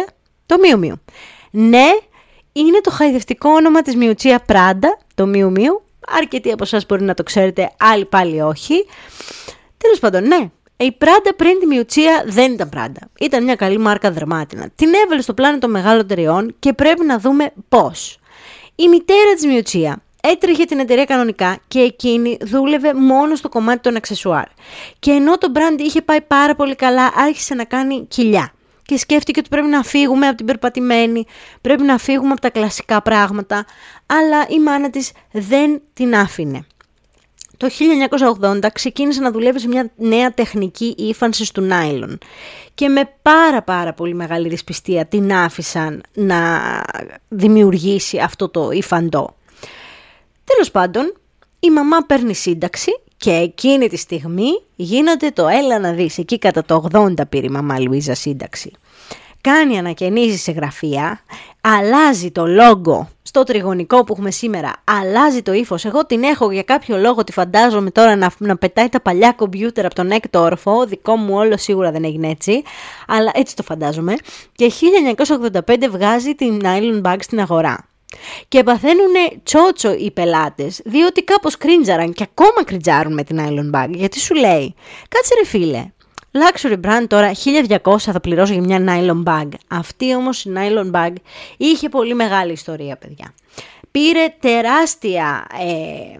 Το 0.46 0.56
Miu 0.64 0.86
Miu. 0.86 0.94
Ναι, 1.52 1.88
είναι 2.52 2.82
το 2.82 2.92
χαϊδευτικό 2.92 3.50
όνομα 3.50 3.82
της 3.82 3.96
Μιουτσία 3.96 4.40
Πράντα, 4.40 4.98
το 5.16 5.32
Miu 5.34 5.58
Miu. 5.58 5.82
Αρκετοί 6.08 6.52
από 6.52 6.64
εσάς 6.64 6.86
μπορεί 6.86 7.04
να 7.04 7.14
το 7.14 7.24
ξέρετε, 7.24 7.72
άλλοι 7.80 8.06
πάλι 8.06 8.42
όχι. 8.42 8.86
Τέλος 9.78 10.00
πάντων, 10.00 10.28
ναι, 10.28 10.50
η 10.78 10.92
Πράντα 10.92 11.34
πριν 11.36 11.60
τη 11.60 11.66
Μιουτσία 11.66 12.24
δεν 12.28 12.52
ήταν 12.52 12.70
Πράντα. 12.70 13.00
Ήταν 13.20 13.44
μια 13.44 13.56
καλή 13.56 13.78
μάρκα 13.78 14.12
δερμάτινα. 14.12 14.70
Την 14.76 14.90
έβαλε 15.06 15.22
στο 15.22 15.34
πλάνο 15.34 15.58
των 15.58 15.72
μεγάλων 15.72 16.00
εταιριών 16.00 16.56
και 16.60 16.74
πρέπει 16.74 17.06
να 17.06 17.20
δούμε 17.20 17.54
πώς. 17.70 18.20
Η 18.76 18.88
μητέρα 18.88 19.34
της 19.34 19.46
Μιουτσία 19.46 20.02
έτρεχε 20.22 20.66
την 20.66 20.80
εταιρεία 20.80 21.06
κανονικά 21.06 21.60
και 21.68 21.80
εκείνη 21.80 22.38
δούλευε 22.42 22.94
μόνο 22.94 23.36
στο 23.36 23.50
κομμάτι 23.50 23.80
των 23.80 23.96
αξεσουάρ. 23.96 24.46
Και 25.00 25.12
ενώ 25.12 25.38
το 25.38 25.52
brand 25.56 25.80
είχε 25.80 26.02
πάει 26.02 26.22
πάρα 26.22 26.56
πολύ 26.56 26.76
καλά, 26.76 27.12
άρχισε 27.16 27.54
να 27.54 27.64
κάνει 27.64 28.06
κοιλιά. 28.08 28.54
Και 28.92 28.98
σκέφτηκε 28.98 29.40
ότι 29.40 29.50
πρέπει 29.50 29.68
να 29.68 29.84
φύγουμε 29.84 30.28
από 30.28 30.38
την 30.38 30.46
περπατημένη, 30.46 31.26
πρέπει 31.62 31.84
να 31.84 31.98
φύγουμε 31.98 32.32
από 32.32 32.42
τα 32.42 32.50
κλασικά 32.50 33.02
πράγματα, 33.02 33.66
αλλά 34.06 34.46
η 34.50 34.60
μάνα 34.60 34.90
της 34.90 35.12
δεν 35.32 35.82
την 35.94 36.16
άφηνε. 36.16 36.66
Το 37.58 37.70
1980 38.42 38.68
ξεκίνησε 38.74 39.22
να 39.22 39.32
δουλεύει 39.32 39.60
σε 39.60 39.68
μια 39.68 39.92
νέα 39.96 40.34
τεχνική 40.34 40.96
ύφανση 40.98 41.54
του 41.54 41.62
νάιλον 41.62 42.18
και 42.74 42.90
με 42.90 43.14
πάρα 43.22 43.62
πάρα 43.62 43.94
πολύ 43.94 44.14
μεγάλη 44.14 44.50
δυσπιστία 44.50 45.06
την 45.06 45.34
άφησαν 45.34 46.04
να 46.14 46.62
δημιουργήσει 47.28 48.18
αυτό 48.18 48.50
το 48.50 48.72
υφαντό. 48.72 49.36
Τέλος 50.44 50.72
πάντων, 50.72 51.14
η 51.60 51.70
μαμά 51.70 51.98
παίρνει 51.98 52.34
σύνταξη 52.34 52.92
και 53.22 53.32
εκείνη 53.32 53.88
τη 53.88 53.98
στιγμή 53.98 54.62
γίνεται 54.76 55.30
το 55.30 55.48
έλα 55.48 55.80
να 55.80 55.92
δεις. 55.92 56.18
Εκεί 56.18 56.40
κατά 56.40 56.64
το 56.64 56.88
80 56.92 57.14
πήρε 57.30 57.46
η 57.46 57.50
μαμά 57.50 57.80
Λουίζα 57.80 58.14
σύνταξη. 58.14 58.72
Κάνει 59.42 59.78
ανακαινήσει 59.78 60.38
σε 60.38 60.52
γραφεία, 60.52 61.22
αλλάζει 61.62 62.32
το 62.32 62.48
λόγο 62.48 63.10
στο 63.22 63.44
τριγωνικό 63.44 64.04
που 64.04 64.14
έχουμε 64.14 64.32
σήμερα, 64.32 64.74
αλλάζει 64.84 65.42
το 65.42 65.54
ύφος. 65.54 65.86
Εγώ 65.86 66.06
την 66.06 66.24
έχω 66.24 66.52
για 66.52 66.64
κάποιο 66.64 66.98
λόγο, 66.98 67.24
τη 67.24 67.32
φαντάζομαι 67.32 67.92
τώρα 67.92 68.16
να, 68.16 68.32
να 68.38 68.58
πετάει 68.58 68.90
τα 68.90 69.02
παλιά 69.02 69.32
κομπιούτερ 69.32 69.86
από 69.86 69.96
τον 69.96 70.12
έκτο 70.12 70.40
όροφο. 70.40 70.86
Δικό 70.86 71.16
μου 71.16 71.36
όλο 71.36 71.58
σίγουρα 71.58 71.92
δεν 71.92 72.04
έγινε 72.04 72.30
έτσι, 72.30 72.64
αλλά 73.08 73.32
έτσι 73.34 73.56
το 73.56 73.64
φαντάζομαι. 73.64 74.16
Και 74.56 74.72
1985 75.68 75.76
βγάζει 75.90 76.36
την 76.36 76.62
nylon 76.64 77.02
bag 77.02 77.18
στην 77.20 77.40
αγορά. 77.40 77.91
Και 78.48 78.64
παθαίνουν 78.64 79.14
τσότσο 79.44 79.94
οι 79.94 80.12
πελάτες, 80.12 80.82
διότι 80.86 81.24
κάπως 81.24 81.58
κρίντζαραν 81.58 82.14
και 82.14 82.24
ακόμα 82.24 82.64
κριντζάρουν 82.66 83.14
με 83.14 83.24
την 83.24 83.40
nylon 83.40 83.80
bag. 83.80 83.90
Γιατί 83.90 84.20
σου 84.20 84.36
λέει, 84.36 84.76
κάτσε 85.10 85.34
ρε 85.38 85.46
φίλε, 85.46 85.86
luxury 86.32 86.80
brand 86.86 87.06
τώρα 87.08 87.32
1200 87.84 87.98
θα 88.00 88.20
πληρώσω 88.20 88.54
για 88.54 88.62
μια 88.62 88.84
nylon 88.88 89.24
bag. 89.24 89.48
Αυτή 89.68 90.16
όμως 90.16 90.46
η 90.46 90.52
nylon 90.56 90.92
bag 90.92 91.14
είχε 91.58 91.90
πολύ 91.90 92.14
μεγάλη 92.14 92.52
ιστορία 92.52 92.96
παιδιά. 92.96 93.34
Πήρε 93.92 94.36
τεράστια 94.40 95.48
ε, 95.60 96.20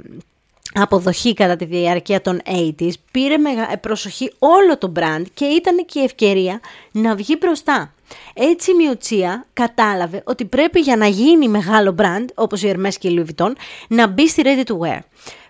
αποδοχή 0.74 1.34
κατά 1.34 1.56
τη 1.56 1.66
διάρκεια 1.66 2.22
των 2.22 2.42
80s, 2.46 2.94
πήρε 3.12 3.36
ε, 3.72 3.76
προσοχή 3.76 4.34
όλο 4.40 4.78
το 4.78 4.92
brand 5.00 5.24
και 5.34 5.46
ήταν 5.46 5.86
και 5.86 6.00
η 6.00 6.04
ευκαιρία 6.04 6.60
να 6.92 7.16
βγει 7.16 7.38
μπροστά. 7.40 7.94
Έτσι 8.34 8.72
η 8.72 8.74
Μιουτσία 8.74 9.46
κατάλαβε 9.54 10.24
ότι 10.26 10.46
πρέπει 10.46 10.80
για 10.80 10.98
να 10.98 11.08
γίνει 11.08 11.48
μεγάλο 11.48 11.96
brand, 11.98 12.26
όπως 12.36 12.64
η 12.64 12.74
Hermes 12.76 12.94
και 13.00 13.08
η 13.08 13.24
Louis 13.26 13.30
Vuitton, 13.30 13.52
να 13.88 14.08
μπει 14.08 14.28
στη 14.28 14.42
ready 14.46 14.72
to 14.72 14.78
wear. 14.78 15.00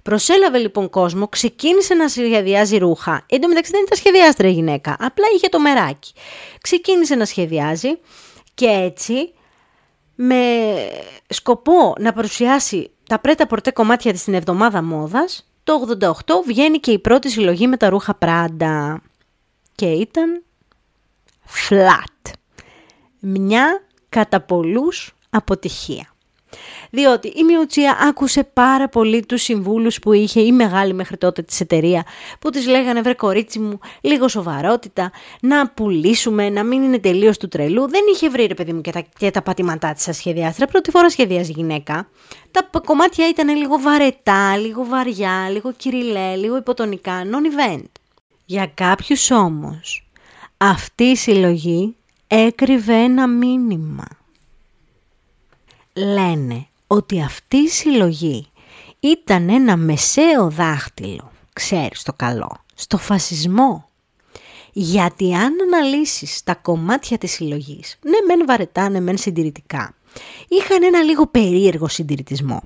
Προσέλαβε 0.04 0.58
λοιπόν 0.58 0.90
κόσμο, 0.90 1.28
ξεκίνησε 1.28 1.94
να 1.94 2.08
σχεδιάζει 2.08 2.78
ρούχα. 2.78 3.26
Εν 3.28 3.42
τω 3.42 3.48
μεταξύ 3.48 3.72
δεν 3.72 3.82
ήταν 3.86 3.98
σχεδιάστρια 3.98 4.50
γυναίκα, 4.50 4.96
απλά 5.00 5.26
είχε 5.36 5.48
το 5.48 5.60
μεράκι. 5.60 6.14
Ξεκίνησε 6.62 7.16
να 7.16 7.26
σχεδιάζει 7.26 7.98
και 8.54 8.68
έτσι 8.68 9.34
με 10.16 10.44
σκοπό 11.28 11.94
να 12.00 12.14
παρουσιάσει 12.14 12.92
τα 13.10 13.20
πρέτα 13.20 13.48
πορτέ 13.48 13.72
κομμάτια 13.72 14.12
της 14.12 14.22
στην 14.22 14.34
εβδομάδα 14.34 14.84
μόδας, 14.84 15.52
το 15.64 15.98
88 16.00 16.12
βγαίνει 16.46 16.78
και 16.80 16.92
η 16.92 17.00
πρώτη 17.00 17.30
συλλογή 17.30 17.68
με 17.68 17.78
τα 17.78 17.90
ρούχα 17.90 18.16
Πράντα. 18.16 19.02
Και 19.76 19.86
ήταν 19.86 20.44
flat. 21.70 22.32
Μια 23.22 23.82
κατά 24.10 24.42
πολλούς 24.42 25.16
αποτυχία 25.30 26.12
διότι 26.90 27.28
η 27.28 27.44
Μιουτσία 27.44 27.98
άκουσε 28.02 28.44
πάρα 28.44 28.90
πολύ 28.90 29.26
τους 29.26 29.42
συμβούλους 29.42 30.00
που 30.00 30.14
είχε 30.14 30.42
η 30.42 30.52
μεγάλη 30.52 30.94
μέχρι 30.94 31.18
τότε 31.18 31.42
της 31.42 31.60
εταιρεία, 31.60 32.06
που 32.40 32.50
της 32.50 32.68
λέγανε 32.68 33.02
βρε 33.02 33.14
κορίτσι 33.14 33.60
μου, 33.60 33.80
λίγο 34.02 34.28
σοβαρότητα, 34.28 35.12
να 35.42 35.70
πουλήσουμε, 35.70 36.50
να 36.50 36.64
μην 36.64 36.84
είναι 36.84 37.00
τελείως 37.00 37.38
του 37.38 37.48
τρελού. 37.48 37.90
Δεν 37.90 38.02
είχε 38.14 38.30
βρει 38.30 38.46
ρε 38.46 38.54
παιδί 38.54 38.74
μου 38.74 38.82
και 38.82 38.92
τα, 38.92 39.04
και 39.18 39.32
τα 39.32 39.42
πατήματά 39.42 39.94
της 39.94 40.18
σχεδιάστρα, 40.18 40.66
πρώτη 40.66 40.92
φορά 40.92 41.10
σχεδιάζει 41.10 41.52
γυναίκα. 41.52 42.08
Τα 42.52 42.70
κομμάτια 42.86 43.30
ήταν 43.30 43.58
λίγο 43.58 43.80
βαρετά, 43.80 44.58
λίγο 44.58 44.86
βαριά, 44.86 45.50
λίγο 45.50 45.72
κυριλέ, 45.72 46.36
λίγο 46.36 46.58
υποτονικά, 46.58 47.22
non-event. 47.24 47.90
Για 48.46 48.72
κάποιους 48.74 49.32
όμως, 49.32 50.10
αυτή 50.58 51.04
η 51.04 51.16
συλλογή 51.16 51.96
έκρυβε 52.34 52.94
ένα 52.94 53.28
μήνυμα. 53.28 54.08
Λένε 55.94 56.68
ότι 56.88 57.22
αυτή 57.22 57.58
η 57.58 57.68
συλλογή 57.68 58.48
ήταν 59.00 59.50
ένα 59.50 59.78
μεσαίο 59.78 60.50
δάχτυλο, 60.50 61.32
ξέρεις 61.54 62.04
το 62.04 62.14
καλό, 62.14 62.58
στο 62.76 62.98
φασισμό. 62.98 63.90
Γιατί 64.72 65.36
αν 65.36 65.54
αναλύσεις 65.62 66.44
τα 66.44 66.56
κομμάτια 66.56 67.18
της 67.18 67.32
συλλογής, 67.32 68.00
ναι 68.02 68.18
μεν 68.28 68.46
βαρετά, 68.46 68.90
ναι 68.90 69.00
μεν 69.00 69.18
συντηρητικά, 69.18 69.96
είχαν 70.48 70.84
ένα 70.84 71.02
λίγο 71.02 71.28
περίεργο 71.28 71.88
συντηρητισμό. 71.88 72.62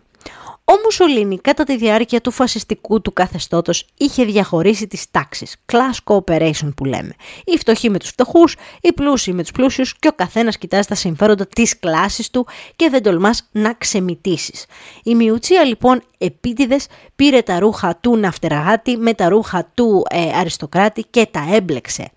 Ο 0.67 0.74
Μουσολίνη 0.84 1.38
κατά 1.38 1.63
τη 1.63 1.77
διάρκεια 1.77 2.22
του 2.22 2.31
φασιστικού 2.31 3.01
του 3.01 3.13
καθεστώτος 3.13 3.86
είχε 3.98 4.24
διαχωρίσει 4.25 4.88
τις 4.88 5.12
τάξεις, 5.12 5.55
class 5.72 6.13
cooperation 6.13 6.74
που 6.75 6.86
λέμε. 6.86 7.13
Οι 7.45 7.57
φτωχοί 7.57 7.89
με 7.89 8.00
τους 8.00 8.10
φτωχούς, 8.10 8.55
οι 8.81 8.93
πλούσιοι 8.93 9.34
με 9.34 9.41
τους 9.41 9.51
πλούσιους 9.51 9.95
και 10.00 10.07
ο 10.07 10.12
καθένας 10.12 10.57
κοιτάζει 10.57 10.88
τα 10.88 10.95
συμφέροντα 10.95 11.48
της 11.48 11.79
κλάσης 11.79 12.29
του 12.29 12.48
και 12.75 12.89
δεν 12.89 13.03
τολμάς 13.03 13.50
να 13.51 13.74
ξεμητήσεις. 13.74 14.65
Η 15.03 15.15
Μιουτσία 15.15 15.63
λοιπόν 15.63 16.01
επίτηδες 16.17 16.88
πήρε 17.15 17.41
τα 17.41 17.60
ρούχα 17.60 17.98
του 18.01 18.17
ναυτεργάτη 18.17 18.98
με 18.98 19.13
τα 19.13 19.29
ρούχα 19.29 19.72
του 19.74 20.05
ε, 20.10 20.38
αριστοκράτη 20.38 21.05
και 21.10 21.25
τα 21.31 21.48
έμπλεξε. 21.51 22.12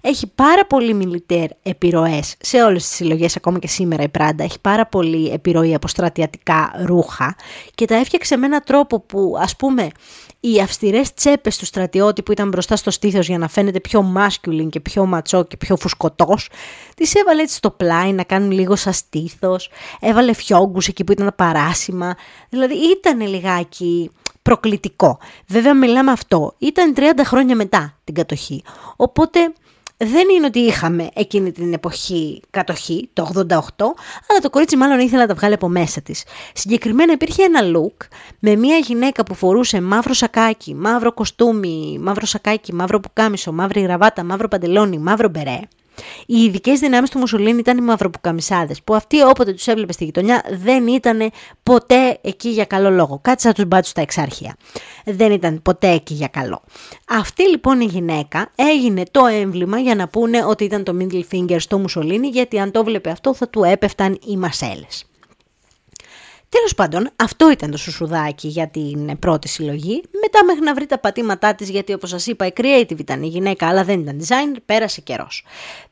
Έχει 0.00 0.26
πάρα 0.34 0.66
πολύ 0.66 0.94
μιλιτέρ 0.94 1.46
επιρροές 1.62 2.34
σε 2.40 2.62
όλες 2.62 2.86
τις 2.86 2.96
συλλογές, 2.96 3.36
ακόμα 3.36 3.58
και 3.58 3.68
σήμερα 3.68 4.02
η 4.02 4.08
Πράντα. 4.08 4.44
Έχει 4.44 4.60
πάρα 4.60 4.86
πολύ 4.86 5.30
επιρροή 5.30 5.74
από 5.74 5.88
στρατιατικά 5.88 6.72
ρούχα. 6.84 7.36
Και 7.74 7.84
τα 7.84 7.94
έφτιαξε 7.94 8.36
με 8.36 8.46
έναν 8.46 8.62
τρόπο 8.64 9.00
που 9.00 9.34
ας 9.38 9.56
πούμε 9.56 9.90
οι 10.40 10.60
αυστηρές 10.60 11.14
τσέπες 11.14 11.58
του 11.58 11.64
στρατιώτη 11.64 12.22
που 12.22 12.32
ήταν 12.32 12.48
μπροστά 12.48 12.76
στο 12.76 12.90
στήθος 12.90 13.26
για 13.26 13.38
να 13.38 13.48
φαίνεται 13.48 13.80
πιο 13.80 14.12
masculine 14.16 14.68
και 14.70 14.80
πιο 14.80 15.06
ματσό 15.06 15.44
και 15.44 15.56
πιο 15.56 15.76
φουσκωτός, 15.76 16.48
τις 16.96 17.14
έβαλε 17.14 17.42
έτσι 17.42 17.54
στο 17.54 17.70
πλάι 17.70 18.12
να 18.12 18.22
κάνουν 18.22 18.50
λίγο 18.50 18.76
σαν 18.76 18.92
στήθος, 18.92 19.70
έβαλε 20.00 20.32
φιόγκους 20.32 20.88
εκεί 20.88 21.04
που 21.04 21.12
ήταν 21.12 21.32
παράσημα, 21.36 22.14
δηλαδή 22.48 22.74
ήταν 22.74 23.20
λιγάκι 23.20 24.10
προκλητικό. 24.42 25.18
Βέβαια 25.46 25.74
μιλάμε 25.74 26.10
αυτό, 26.10 26.54
ήταν 26.58 26.94
30 26.96 27.00
χρόνια 27.24 27.56
μετά 27.56 27.98
την 28.04 28.14
κατοχή, 28.14 28.62
οπότε 28.96 29.38
δεν 30.04 30.28
είναι 30.36 30.46
ότι 30.46 30.58
είχαμε 30.58 31.08
εκείνη 31.14 31.52
την 31.52 31.72
εποχή 31.72 32.40
κατοχή, 32.50 33.08
το 33.12 33.30
88, 33.34 33.38
αλλά 34.28 34.40
το 34.42 34.50
κορίτσι 34.50 34.76
μάλλον 34.76 34.98
ήθελε 34.98 35.20
να 35.20 35.28
τα 35.28 35.34
βγάλει 35.34 35.54
από 35.54 35.68
μέσα 35.68 36.00
της. 36.00 36.24
Συγκεκριμένα 36.52 37.12
υπήρχε 37.12 37.42
ένα 37.42 37.60
look 37.62 38.06
με 38.38 38.56
μια 38.56 38.76
γυναίκα 38.76 39.22
που 39.22 39.34
φορούσε 39.34 39.80
μαύρο 39.80 40.12
σακάκι, 40.12 40.74
μαύρο 40.74 41.12
κοστούμι, 41.12 41.98
μαύρο 42.00 42.26
σακάκι, 42.26 42.74
μαύρο 42.74 43.00
πουκάμισο, 43.00 43.52
μαύρη 43.52 43.80
γραβάτα, 43.80 44.24
μαύρο 44.24 44.48
παντελόνι, 44.48 44.98
μαύρο 44.98 45.28
μπερέ. 45.28 45.60
Οι 46.26 46.36
ειδικές 46.36 46.78
δυνάμεις 46.78 47.10
του 47.10 47.18
Μουσολίνη 47.18 47.58
ήταν 47.58 47.78
οι 47.78 47.80
μαυροπουκαμισάδε, 47.80 48.74
που 48.84 48.94
αυτοί 48.94 49.22
όποτε 49.22 49.52
τους 49.52 49.66
έβλεπε 49.66 49.92
στη 49.92 50.04
γειτονιά 50.04 50.44
δεν 50.50 50.86
ήταν 50.86 51.30
ποτέ 51.62 52.18
εκεί 52.20 52.48
για 52.48 52.64
καλό 52.64 52.90
λόγο. 52.90 53.18
Κάτσε 53.22 53.48
να 53.48 53.54
τους 53.54 53.64
μπάτσου 53.64 53.90
στα 53.90 54.00
εξάρχεια. 54.00 54.56
Δεν 55.04 55.32
ήταν 55.32 55.62
ποτέ 55.62 55.90
εκεί 55.90 56.14
για 56.14 56.28
καλό. 56.28 56.62
Αυτή 57.08 57.48
λοιπόν 57.48 57.80
η 57.80 57.84
γυναίκα 57.84 58.50
έγινε 58.54 59.02
το 59.10 59.26
έμβλημα 59.26 59.78
για 59.78 59.94
να 59.94 60.08
πούνε 60.08 60.44
ότι 60.44 60.64
ήταν 60.64 60.84
το 60.84 60.96
middle 61.00 61.22
finger 61.32 61.56
στο 61.58 61.78
Μουσολίνη, 61.78 62.28
γιατί 62.28 62.58
αν 62.58 62.70
το 62.70 62.84
βλέπει 62.84 63.08
αυτό 63.08 63.34
θα 63.34 63.48
του 63.48 63.64
έπεφταν 63.64 64.18
οι 64.26 64.36
μασέλες. 64.36 65.04
Τέλος 66.54 66.74
πάντων, 66.74 67.10
αυτό 67.16 67.50
ήταν 67.50 67.70
το 67.70 67.76
σουσουδάκι 67.76 68.48
για 68.48 68.68
την 68.68 69.18
πρώτη 69.18 69.48
συλλογή. 69.48 70.02
Μετά, 70.20 70.44
μέχρι 70.44 70.62
να 70.62 70.74
βρει 70.74 70.86
τα 70.86 70.98
πατήματά 70.98 71.54
της, 71.54 71.68
γιατί 71.70 71.92
όπως 71.92 72.10
σας 72.10 72.26
είπα, 72.26 72.46
η 72.46 72.52
creative 72.56 72.98
ήταν 72.98 73.22
η 73.22 73.26
γυναίκα, 73.26 73.68
αλλά 73.68 73.84
δεν 73.84 74.00
ήταν 74.00 74.20
designer, 74.20 74.56
πέρασε 74.66 75.00
καιρός. 75.00 75.44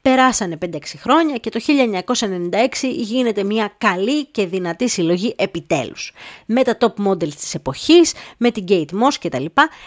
Περάσανε 0.02 0.56
5-6 0.56 0.98
χρόνια 0.98 1.36
και 1.36 1.50
το 1.50 1.60
1996 1.60 2.88
γίνεται 2.96 3.44
μια 3.44 3.74
καλή 3.78 4.26
και 4.26 4.46
δυνατή 4.46 4.88
συλλογή 4.88 5.34
επιτέλους. 5.38 6.12
Με 6.46 6.62
τα 6.62 6.76
top 6.80 7.06
models 7.06 7.34
της 7.34 7.54
εποχής, 7.54 8.12
με 8.36 8.50
την 8.50 8.64
Kate 8.68 8.92
Moss 8.92 9.14
κτλ. 9.20 9.44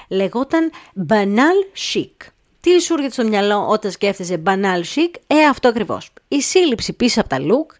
Λεγόταν 0.07 0.71
Banal 1.09 1.77
Chic. 1.93 2.29
Τι 2.65 2.81
σου 2.81 2.93
έρχεται 2.93 3.13
στο 3.13 3.23
μυαλό 3.23 3.67
όταν 3.69 3.91
σκέφτεσαι 3.91 4.41
banal 4.45 4.81
chic, 4.95 5.13
ε 5.27 5.43
αυτό 5.49 5.67
ακριβώς. 5.67 6.09
Η 6.27 6.41
σύλληψη 6.41 6.93
πίσω 6.93 7.19
από 7.19 7.29
τα 7.29 7.37
look 7.39 7.75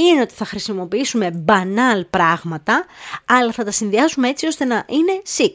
είναι 0.00 0.20
ότι 0.20 0.34
θα 0.34 0.44
χρησιμοποιήσουμε 0.44 1.44
banal 1.46 2.02
πράγματα, 2.10 2.84
αλλά 3.26 3.52
θα 3.52 3.64
τα 3.64 3.70
συνδυάσουμε 3.70 4.28
έτσι 4.28 4.46
ώστε 4.46 4.64
να 4.64 4.84
είναι 4.88 5.22
chic. 5.36 5.54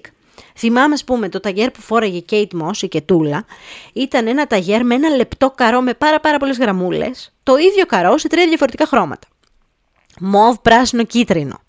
Θυμάμαι, 0.56 0.94
ας 0.94 1.04
πούμε, 1.04 1.30
το 1.30 1.40
ταγέρ 1.40 1.72
που 1.72 1.82
φόραγε 1.82 2.18
η 2.18 2.25
Kate 2.30 2.62
Moss, 2.62 2.82
η 2.82 2.88
Κετούλα, 2.88 3.46
ήταν 3.94 4.28
ένα 4.28 4.48
ταγέρ 4.48 4.86
με 4.86 4.96
ένα 4.96 5.10
λεπτό 5.10 5.52
καρό 5.52 5.82
με 5.82 5.94
πάρα 5.94 6.20
πάρα 6.20 6.38
πολλές 6.38 6.58
γραμμούλες, 6.58 7.34
το 7.44 7.58
ίδιο 7.58 7.86
καρό 7.86 8.18
σε 8.18 8.28
τρία 8.28 8.48
διαφορετικά 8.48 8.86
χρώματα. 8.86 9.28
Μοβ, 10.20 10.56
πράσινο, 10.62 11.04
κίτρινο. 11.04 11.62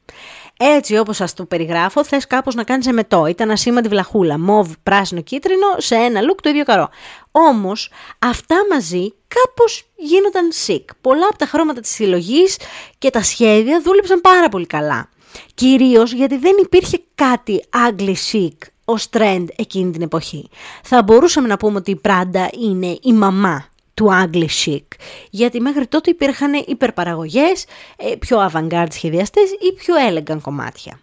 Έτσι 0.59 0.99
όπως 0.99 1.17
σας 1.17 1.35
το 1.35 1.45
περιγράφω, 1.45 2.05
θες 2.05 2.27
κάπως 2.27 2.55
να 2.55 2.65
κάνεις 2.65 2.87
εμετό. 2.87 3.27
Ήταν 3.27 3.51
ασήμαντη 3.51 3.89
βλαχούλα, 3.89 4.39
μοβ, 4.39 4.73
πράσινο, 4.83 5.21
κίτρινο, 5.21 5.67
σε 5.77 5.95
ένα 5.95 6.21
look 6.21 6.39
το 6.43 6.49
ίδιο 6.49 6.65
καρό. 6.65 6.89
Όμως, 7.31 7.91
αυτά 8.19 8.57
μαζί 8.71 9.15
κάπως 9.29 9.89
γίνονταν 9.97 10.49
sick. 10.67 10.85
Πολλά 11.01 11.27
από 11.27 11.39
τα 11.39 11.47
χρώματα 11.47 11.81
της 11.81 11.91
συλλογής 11.91 12.59
και 12.99 13.11
τα 13.11 13.23
σχέδια 13.23 13.81
δούλεψαν 13.81 14.21
πάρα 14.21 14.49
πολύ 14.49 14.67
καλά. 14.67 15.09
Κυρίως 15.55 16.13
γιατί 16.13 16.37
δεν 16.37 16.57
υπήρχε 16.63 17.03
κάτι 17.15 17.65
ugly 17.89 18.15
chic 18.33 18.57
ως 18.85 19.09
trend 19.11 19.45
εκείνη 19.57 19.91
την 19.91 20.03
εποχή. 20.03 20.49
Θα 20.83 21.03
μπορούσαμε 21.03 21.49
να 21.49 21.57
πούμε 21.57 21.79
ότι 21.79 21.91
η 21.91 22.01
Prada 22.05 22.47
είναι 22.59 22.99
η 23.03 23.13
μαμά 23.13 23.69
του 23.97 24.09
Ugly 24.11 24.47
Chic. 24.65 24.85
Γιατί 25.31 25.61
μέχρι 25.61 25.87
τότε 25.87 26.11
υπήρχαν 26.11 26.53
υπερπαραγωγές, 26.67 27.65
ε, 27.97 28.15
πιο 28.19 28.51
avant-garde 28.51 28.91
σχεδιαστές 28.91 29.51
ή 29.51 29.73
πιο 29.73 29.95
elegant 30.11 30.41
κομμάτια. 30.43 31.01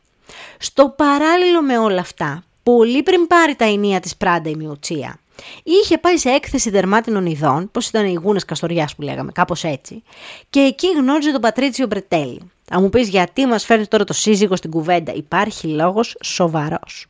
Στο 0.57 0.89
παράλληλο 0.89 1.61
με 1.61 1.77
όλα 1.77 1.99
αυτά, 1.99 2.43
πολύ 2.63 3.03
πριν 3.03 3.27
πάρει 3.27 3.55
τα 3.55 3.65
ενία 3.65 3.99
της 3.99 4.13
Prada 4.19 4.45
η 4.47 4.55
Μιουτσία, 4.55 5.19
είχε 5.63 5.97
πάει 5.97 6.17
σε 6.17 6.29
έκθεση 6.29 6.69
δερμάτινων 6.69 7.25
ειδών, 7.25 7.71
πως 7.71 7.87
ήταν 7.87 8.05
οι 8.05 8.13
γούνες 8.13 8.45
Καστοριάς 8.45 8.95
που 8.95 9.01
λέγαμε, 9.01 9.31
κάπως 9.31 9.63
έτσι, 9.63 10.03
και 10.49 10.59
εκεί 10.59 10.87
γνώρισε 10.87 11.31
τον 11.31 11.41
Πατρίτσιο 11.41 11.87
Μπερτέλι. 11.87 12.41
Θα 12.63 12.81
μου 12.81 12.89
πεις 12.89 13.09
γιατί 13.09 13.45
μας 13.45 13.65
φέρνει 13.65 13.87
τώρα 13.87 14.03
το 14.03 14.13
σύζυγο 14.13 14.55
στην 14.55 14.71
κουβέντα, 14.71 15.13
υπάρχει 15.13 15.67
λόγος 15.67 16.15
σοβαρός. 16.23 17.05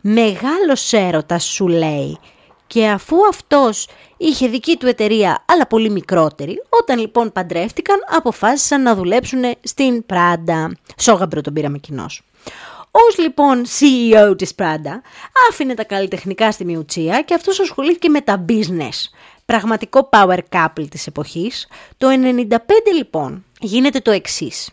Μεγάλος 0.00 0.92
έρωτας 0.92 1.44
σου 1.44 1.68
λέει 1.68 2.18
και 2.66 2.88
αφού 2.88 3.16
αυτός 3.28 3.88
είχε 4.16 4.48
δική 4.48 4.76
του 4.76 4.86
εταιρεία 4.86 5.44
αλλά 5.46 5.66
πολύ 5.66 5.90
μικρότερη, 5.90 6.62
όταν 6.68 6.98
λοιπόν 6.98 7.32
παντρεύτηκαν 7.32 7.96
αποφάσισαν 8.16 8.82
να 8.82 8.94
δουλέψουν 8.94 9.40
στην 9.62 10.06
Prada. 10.06 10.76
Σώγαμπρο 10.98 11.40
τον 11.40 11.52
πήραμε 11.52 11.78
κοινώς. 11.78 12.22
Ως 12.90 13.18
λοιπόν 13.18 13.64
CEO 13.78 14.34
της 14.38 14.52
Prada 14.58 15.00
άφηνε 15.50 15.74
τα 15.74 15.84
καλλιτεχνικά 15.84 16.52
στη 16.52 16.64
Μιουτσία 16.64 17.22
και 17.22 17.34
αυτός 17.34 17.60
ασχολήθηκε 17.60 18.08
με 18.08 18.20
τα 18.20 18.44
business. 18.48 19.10
Πραγματικό 19.46 20.08
power 20.12 20.38
couple 20.50 20.88
της 20.88 21.06
εποχής. 21.06 21.68
Το 21.96 22.08
95 22.08 22.56
λοιπόν 22.94 23.44
γίνεται 23.60 24.00
το 24.00 24.10
εξής. 24.10 24.70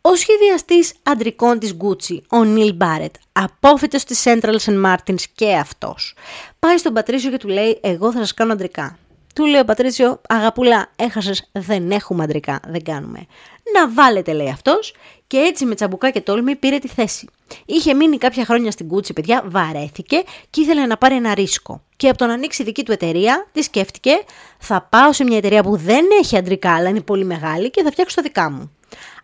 Ο 0.00 0.14
σχεδιαστής 0.14 0.92
αντρικών 1.02 1.58
της 1.58 1.76
Gucci, 1.80 2.18
ο 2.30 2.44
Νίλ 2.44 2.74
Μπάρετ, 2.74 3.14
απόφυτος 3.32 4.04
της 4.04 4.22
Central 4.26 4.56
St. 4.60 4.84
Martins 4.84 5.22
και 5.34 5.54
αυτός, 5.54 6.14
πάει 6.58 6.78
στον 6.78 6.92
Πατρίσιο 6.92 7.30
και 7.30 7.36
του 7.36 7.48
λέει 7.48 7.78
«Εγώ 7.82 8.12
θα 8.12 8.18
σας 8.18 8.34
κάνω 8.34 8.52
αντρικά». 8.52 8.98
Του 9.34 9.46
λέει 9.46 9.60
ο 9.60 9.64
Πατρίσιο 9.64 10.20
«Αγαπούλα, 10.28 10.90
έχασες, 10.96 11.50
δεν 11.52 11.90
έχουμε 11.90 12.24
αντρικά, 12.24 12.60
δεν 12.68 12.82
κάνουμε». 12.82 13.26
«Να 13.74 13.90
βάλετε» 13.90 14.32
λέει 14.32 14.48
αυτός 14.48 14.94
και 15.28 15.36
έτσι 15.36 15.64
με 15.64 15.74
τσαμπουκά 15.74 16.10
και 16.10 16.20
τόλμη 16.20 16.56
πήρε 16.56 16.78
τη 16.78 16.88
θέση. 16.88 17.28
Είχε 17.64 17.94
μείνει 17.94 18.18
κάποια 18.18 18.44
χρόνια 18.44 18.70
στην 18.70 18.88
Gucci, 18.92 19.14
παιδιά, 19.14 19.42
βαρέθηκε 19.46 20.22
και 20.50 20.60
ήθελε 20.60 20.86
να 20.86 20.96
πάρει 20.96 21.14
ένα 21.14 21.34
ρίσκο. 21.34 21.82
Και 21.96 22.08
από 22.08 22.18
το 22.18 22.26
να 22.26 22.32
ανοίξει 22.32 22.62
δική 22.62 22.84
του 22.84 22.92
εταιρεία, 22.92 23.46
τη 23.52 23.62
σκέφτηκε, 23.62 24.10
θα 24.58 24.86
πάω 24.90 25.12
σε 25.12 25.24
μια 25.24 25.36
εταιρεία 25.36 25.62
που 25.62 25.76
δεν 25.76 26.04
έχει 26.20 26.36
αντρικά, 26.36 26.74
αλλά 26.74 26.88
είναι 26.88 27.00
πολύ 27.00 27.24
μεγάλη 27.24 27.70
και 27.70 27.82
θα 27.82 27.90
φτιάξω 27.90 28.16
τα 28.16 28.22
δικά 28.22 28.50
μου 28.50 28.70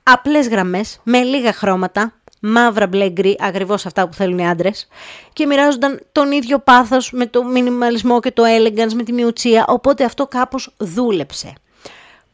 απλές 0.04 0.48
γραμμές, 0.48 1.00
με 1.02 1.22
λίγα 1.22 1.52
χρώματα, 1.52 2.12
μαύρα 2.40 2.86
μπλε 2.86 3.10
γκρι, 3.10 3.36
ακριβώς 3.40 3.86
αυτά 3.86 4.08
που 4.08 4.14
θέλουν 4.14 4.38
οι 4.38 4.48
άντρες 4.48 4.88
και 5.32 5.46
μοιράζονταν 5.46 6.00
τον 6.12 6.32
ίδιο 6.32 6.58
πάθος 6.58 7.12
με 7.12 7.26
το 7.26 7.44
μινιμαλισμό 7.44 8.20
και 8.20 8.30
το 8.30 8.42
elegance 8.46 8.92
με 8.92 9.02
τη 9.02 9.12
μιουτσία, 9.12 9.64
οπότε 9.68 10.04
αυτό 10.04 10.26
κάπως 10.26 10.74
δούλεψε. 10.78 11.52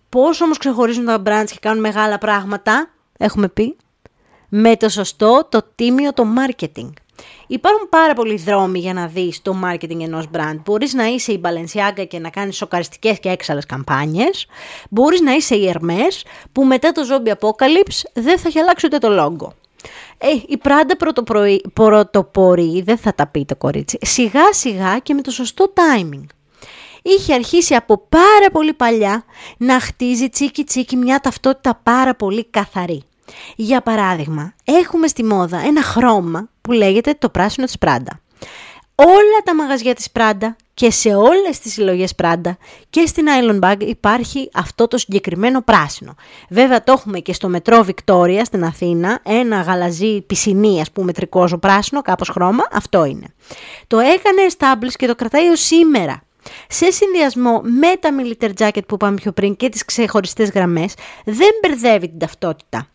Πώς 0.08 0.40
όμως 0.40 0.58
ξεχωρίζουν 0.58 1.04
τα 1.04 1.22
brands 1.26 1.50
και 1.50 1.58
κάνουν 1.60 1.80
μεγάλα 1.80 2.18
πράγματα, 2.18 2.90
έχουμε 3.20 3.48
πει, 3.48 3.76
με 4.48 4.76
το 4.76 4.88
σωστό, 4.88 5.46
το 5.50 5.62
τίμιο, 5.74 6.12
το 6.12 6.24
marketing. 6.38 6.90
Υπάρχουν 7.46 7.88
πάρα 7.88 8.14
πολλοί 8.14 8.36
δρόμοι 8.36 8.78
για 8.78 8.92
να 8.92 9.06
δεις 9.06 9.42
το 9.42 9.56
marketing 9.64 10.00
ενός 10.00 10.24
brand. 10.32 10.60
Μπορείς 10.64 10.94
να 10.94 11.06
είσαι 11.06 11.32
η 11.32 11.40
Balenciaga 11.44 12.06
και 12.08 12.18
να 12.18 12.30
κάνεις 12.30 12.56
σοκαριστικές 12.56 13.20
και 13.20 13.28
έξαλλες 13.28 13.66
καμπάνιες. 13.66 14.46
Μπορείς 14.90 15.20
να 15.20 15.32
είσαι 15.32 15.54
η 15.54 15.72
Hermes 15.74 16.22
που 16.52 16.64
μετά 16.64 16.92
το 16.92 17.02
Zombie 17.10 17.30
Apocalypse 17.30 18.02
δεν 18.12 18.38
θα 18.38 18.48
έχει 18.48 18.58
αλλάξει 18.58 18.86
ούτε 18.86 18.98
το 18.98 19.08
logo. 19.20 19.48
Ε, 20.18 20.28
η 20.28 20.60
Prada 20.62 20.92
πρωτοπορεί, 21.74 22.82
δεν 22.82 22.98
θα 22.98 23.14
τα 23.14 23.26
πει 23.26 23.44
το 23.44 23.56
κορίτσι, 23.56 23.98
σιγά 24.00 24.52
σιγά 24.52 24.98
και 24.98 25.14
με 25.14 25.22
το 25.22 25.30
σωστό 25.30 25.72
timing. 25.74 26.24
Είχε 27.02 27.34
αρχίσει 27.34 27.74
από 27.74 28.06
πάρα 28.08 28.50
πολύ 28.52 28.72
παλιά 28.72 29.24
να 29.56 29.80
χτίζει 29.80 30.28
τσίκι 30.28 30.64
τσίκι 30.64 30.96
μια 30.96 31.20
ταυτότητα 31.20 31.80
πάρα 31.82 32.14
πολύ 32.14 32.44
καθαρή. 32.44 33.02
Για 33.56 33.80
παράδειγμα, 33.80 34.54
έχουμε 34.64 35.06
στη 35.06 35.24
μόδα 35.24 35.58
ένα 35.58 35.82
χρώμα 35.82 36.48
που 36.60 36.72
λέγεται 36.72 37.14
το 37.18 37.28
πράσινο 37.28 37.66
της 37.66 37.78
Πράντα. 37.78 38.20
Όλα 38.94 39.42
τα 39.44 39.54
μαγαζιά 39.54 39.94
της 39.94 40.10
Πράντα 40.10 40.56
και 40.74 40.90
σε 40.90 41.14
όλες 41.14 41.58
τις 41.58 41.72
συλλογές 41.72 42.14
Πράντα 42.14 42.56
και 42.90 43.06
στην 43.06 43.26
Island 43.40 43.60
Bag 43.60 43.76
υπάρχει 43.80 44.50
αυτό 44.54 44.88
το 44.88 44.98
συγκεκριμένο 44.98 45.62
πράσινο. 45.62 46.14
Βέβαια 46.48 46.82
το 46.82 46.92
έχουμε 46.92 47.18
και 47.18 47.32
στο 47.32 47.48
μετρό 47.48 47.82
Βικτόρια 47.82 48.44
στην 48.44 48.64
Αθήνα, 48.64 49.20
ένα 49.22 49.60
γαλαζί 49.60 50.20
πισινή 50.20 50.80
ας 50.80 50.90
πούμε 50.90 51.12
τρικόζο 51.12 51.58
πράσινο, 51.58 52.02
κάπως 52.02 52.28
χρώμα, 52.28 52.64
αυτό 52.72 53.04
είναι. 53.04 53.26
Το 53.86 53.98
έκανε 53.98 54.46
established 54.50 54.96
και 54.96 55.06
το 55.06 55.14
κρατάει 55.14 55.48
ως 55.48 55.60
σήμερα. 55.60 56.22
Σε 56.68 56.90
συνδυασμό 56.90 57.60
με 57.62 57.96
τα 58.00 58.10
military 58.20 58.52
jacket 58.58 58.86
που 58.86 58.94
είπαμε 58.94 59.14
πιο 59.14 59.32
πριν 59.32 59.56
και 59.56 59.68
τις 59.68 59.84
ξεχωριστές 59.84 60.50
γραμμές, 60.50 60.94
δεν 61.24 61.50
μπερδεύει 61.62 62.08
την 62.08 62.18
ταυτότητα. 62.18 62.88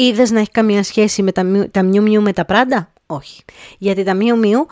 Είδες 0.00 0.30
να 0.30 0.40
έχει 0.40 0.50
καμία 0.50 0.82
σχέση 0.82 1.22
με 1.22 1.32
τα, 1.32 1.68
τα 1.70 1.88
Miu 1.92 2.02
Miu 2.02 2.18
με 2.18 2.32
τα 2.32 2.44
Prada? 2.48 2.86
Όχι. 3.06 3.44
Γιατί 3.78 4.02
τα 4.02 4.16
Miu 4.20 4.44
Miu 4.44 4.66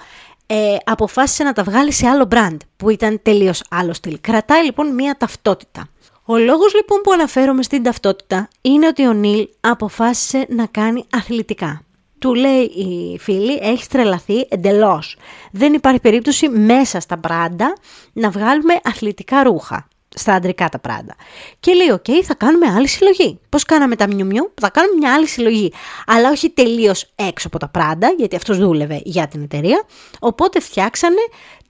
ε, 0.47 0.77
αποφάσισε 0.85 1.45
να 1.45 1.53
τα 1.53 1.63
βγάλει 1.63 1.93
σε 1.93 2.07
άλλο 2.07 2.29
brand 2.31 2.57
που 2.77 2.91
ήταν 2.91 3.21
τελείως 3.23 3.63
άλλο 3.71 3.93
στυλ. 3.93 4.19
Κρατάει 4.21 4.65
λοιπόν 4.65 4.95
μία 4.95 5.17
ταυτότητα. 5.17 5.89
Ο 6.25 6.37
λόγος 6.37 6.75
λοιπόν 6.75 7.01
που 7.01 7.13
αναφέρομαι 7.13 7.63
στην 7.63 7.83
ταυτότητα 7.83 8.49
είναι 8.61 8.87
ότι 8.87 9.07
ο 9.07 9.13
Νίλ 9.13 9.49
αποφάσισε 9.61 10.47
να 10.49 10.67
κάνει 10.67 11.05
αθλητικά. 11.13 11.81
Του 12.19 12.35
λέει 12.35 12.63
φίλε, 12.63 13.59
έχεις 13.63 13.89
τρελαθεί 13.89 14.47
εντελώς. 14.49 15.17
Δεν 15.53 15.73
υπάρχει 15.73 16.01
περίπτωση 16.01 16.49
μέσα 16.49 17.01
στα 17.01 17.17
Prada 17.17 17.73
να 18.13 18.31
βγάλουμε 18.31 18.75
αθλητικά 18.83 19.43
ρούχα 19.43 19.89
στα 20.19 20.33
αντρικά 20.33 20.69
τα 20.69 20.79
Prada. 20.79 21.15
Και 21.61 21.73
λέει, 21.73 21.91
οκ, 21.91 22.25
θα 22.25 22.35
κάνουμε 22.35 22.67
άλλη 22.67 22.89
συλλογή. 22.89 23.41
Πώς 23.49 23.65
κάναμε 23.65 23.97
τα 23.97 24.09
Miu 24.09 24.31
Miu 24.31 24.53
θα 24.61 24.71
κάνουμε 24.71 24.97
μια 24.99 25.15
άλλη 25.15 25.27
συλλογή. 25.27 25.73
Αλλά 26.07 26.31
όχι 26.31 26.51
τελείως 26.51 27.13
έξω 27.15 27.47
από 27.47 27.59
τα 27.59 27.69
Prada, 27.69 28.15
γιατί 28.19 28.37
αυτός 28.37 28.59
δούλευε 28.59 29.01
για 29.05 29.27
την 29.29 29.43
εταιρεία. 29.43 29.85
Οπότε 30.19 30.61
φτιάξανε 30.61 31.21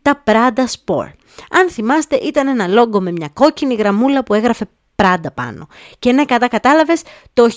τα 0.02 0.22
Prada 0.26 0.64
Sport. 0.64 1.14
Αν 1.50 1.70
θυμάστε 1.70 2.16
ήταν 2.16 2.48
ένα 2.48 2.66
logo 2.66 3.00
με 3.00 3.12
μια 3.12 3.28
κόκκινη 3.32 3.74
γραμμούλα 3.74 4.24
που 4.24 4.34
έγραφε 4.34 4.68
Prada 5.02 5.32
πάνω. 5.34 5.66
Και 5.98 6.12
ναι, 6.12 6.24
κατά 6.24 6.48
κατάλαβες, 6.48 7.02
το 7.32 7.48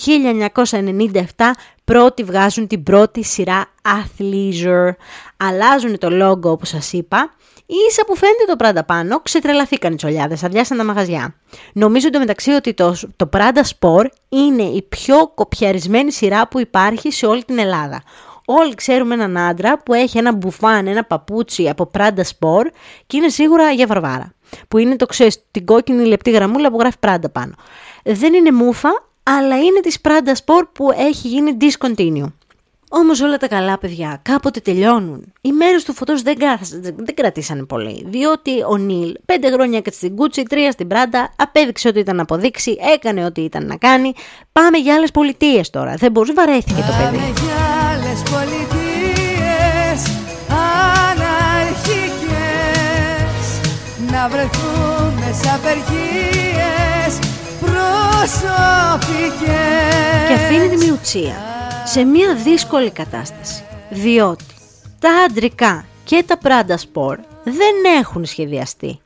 1997 1.36 1.52
πρώτοι 1.84 2.24
βγάζουν 2.24 2.68
την 2.68 2.84
πρώτη 2.84 3.24
σειρά 3.24 3.66
Athleisure. 3.84 4.92
Αλλάζουν 5.38 5.98
το 5.98 6.10
λόγο 6.10 6.52
όπως 6.52 6.70
σας 6.70 6.94
είπα 6.94 7.34
ίσα 7.90 8.06
που 8.06 8.16
φαίνεται 8.16 8.46
το 8.48 8.56
Prada 8.60 8.86
πάνω, 8.86 9.20
ξετρελαθήκαν 9.20 9.94
οι 9.94 9.96
τσολιάδες, 9.96 10.44
αδειάσαν 10.44 10.78
τα 10.78 10.84
μαγαζιά. 10.84 11.36
Νομίζω 11.74 12.08
εντωμεταξύ 12.08 12.52
ότι 12.52 12.74
το, 12.74 12.96
το 13.16 13.30
Prada 13.34 13.62
Sport 13.80 14.08
είναι 14.30 14.64
η 14.64 14.82
πιο 14.82 15.32
κοπιαρισμένη 15.36 16.12
σειρά 16.12 16.48
που 16.48 16.60
υπάρχει 16.60 17.12
σε 17.12 17.26
όλη 17.26 17.44
την 17.44 17.60
Ελλάδα. 17.60 18.04
Όλοι 18.46 18.76
ξέρουμε 18.76 19.14
έναν 19.14 19.38
άντρα 19.38 19.80
που 19.80 19.94
έχει 19.94 20.18
ένα 20.18 20.34
μπουφάν, 20.34 20.88
ένα 20.88 21.04
παπούτσι 21.04 21.70
από 21.70 21.92
Prada 21.98 22.20
Sport 22.20 22.68
και 23.08 23.18
είναι 23.18 23.30
σίγουρα 23.30 23.72
για 23.72 23.88
βαρβάρα. 23.88 24.34
Που 24.68 24.78
είναι 24.78 24.96
το 24.96 25.06
ξέρεις, 25.06 25.44
την 25.52 25.66
κόκκινη 25.66 26.06
λεπτή 26.06 26.32
γραμμούλα 26.32 26.72
που 26.72 26.80
γράφει 26.80 26.98
Prada 27.00 27.32
πάνω. 27.32 27.54
Δεν 28.04 28.34
είναι 28.34 28.52
μούφα, 28.52 28.90
αλλά 29.24 29.60
είναι 29.60 29.80
της 29.80 29.98
Prada 30.04 30.30
Sport 30.46 30.68
που 30.74 30.92
έχει 30.98 31.28
γίνει 31.28 31.58
discontinue. 31.62 32.32
Όμως 32.92 33.22
όλα 33.22 33.38
τα 33.38 33.48
καλά 33.48 33.78
παιδιά 33.78 34.20
κάποτε 34.22 34.60
τελειώνουν. 34.60 35.34
Οι 35.42 35.52
μέρες 35.52 35.84
του 35.84 35.94
φωτός 35.94 36.22
δεν, 36.22 36.38
δεν 36.82 37.16
κρατήσανε 37.16 37.64
πολύ. 37.64 38.06
Διότι 38.08 38.52
ο 38.70 38.78
Νίλ 38.78 39.16
πέντε 39.26 39.52
χρόνια 39.52 39.78
έκατσε 39.78 40.00
στην 40.00 40.16
Κούτσι, 40.16 40.44
τρία 40.44 40.72
στην 40.72 40.88
Πράντα, 40.88 41.34
απέδειξε 41.36 41.88
ότι 41.88 42.00
ήταν 42.00 42.16
να 42.16 42.22
αποδείξει, 42.22 42.78
έκανε 42.94 43.26
ό,τι 43.26 43.42
ήταν 43.42 43.66
να 43.66 43.76
κάνει. 43.76 44.14
Πάμε 44.52 44.78
για 44.78 44.96
άλλες 44.96 45.12
πολιτείες 45.12 45.70
τώρα. 45.70 45.94
Δεν 45.98 46.12
μπορούσε, 46.12 46.34
βαρέθηκε 46.34 46.82
το 46.82 46.94
παιδί. 46.98 47.18
Πάμε 47.18 47.34
για 47.42 47.56
άλλες 47.92 48.24
πολιτείες, 48.32 50.00
αναρχικές. 50.50 51.40
Να 54.12 54.28
βρεθούμε 54.30 55.34
σε 55.42 55.50
απεργίες 55.50 57.20
προσωπικές. 57.60 59.48
Και 60.28 60.34
αφήνει 60.34 60.68
τη 60.70 60.86
μιουτσία 60.86 61.59
σε 61.92 62.04
μια 62.04 62.36
δύσκολη 62.36 62.92
κατάσταση. 62.92 63.64
Διότι 63.90 64.44
τα 65.00 65.12
αντρικά 65.28 65.86
και 66.04 66.24
τα 66.28 66.38
Prada 66.44 66.74
Sport 66.74 67.20
δεν 67.44 67.98
έχουν 68.00 68.26
σχεδιαστεί. 68.26 69.00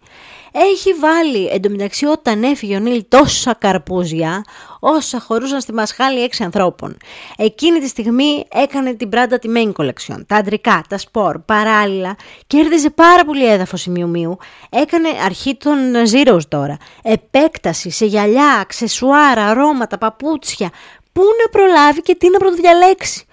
Έχει 0.51 0.93
βάλει 0.93 1.47
εντωμεταξύ 1.47 2.05
όταν 2.05 2.43
έφυγε 2.43 2.75
ο 2.75 2.79
Νίλ 2.79 3.05
τόσα 3.07 3.53
καρπούζια 3.53 4.43
όσα 4.79 5.19
χωρούσαν 5.19 5.61
στη 5.61 5.73
μασχάλη 5.73 6.23
έξι 6.23 6.43
ανθρώπων. 6.43 6.97
Εκείνη 7.37 7.79
τη 7.79 7.87
στιγμή 7.87 8.45
έκανε 8.51 8.93
την 8.93 9.09
Prada 9.13 9.37
τη 9.41 9.49
main 9.55 9.71
collection, 9.73 10.21
τα 10.27 10.35
αντρικά, 10.35 10.83
τα 10.89 10.97
σπορ, 10.97 11.39
παράλληλα 11.39 12.15
κέρδιζε 12.47 12.89
πάρα 12.89 13.25
πολύ 13.25 13.45
έδαφος 13.51 13.85
η 13.85 13.91
Miu 13.95 14.17
Miu. 14.17 14.35
Έκανε 14.69 15.09
αρχή 15.25 15.55
των 15.55 15.77
Zeros 16.11 16.45
τώρα, 16.47 16.77
επέκταση 17.03 17.89
σε 17.89 18.05
γυαλιά, 18.05 18.57
αξεσουάρα, 18.61 19.45
αρώματα, 19.45 19.97
παπούτσια, 19.97 20.69
πού 21.13 21.21
να 21.21 21.49
προλάβει 21.51 22.01
και 22.01 22.15
τι 22.15 22.29
να 22.29 22.37
πρωτοδιαλέξει. 22.37 23.25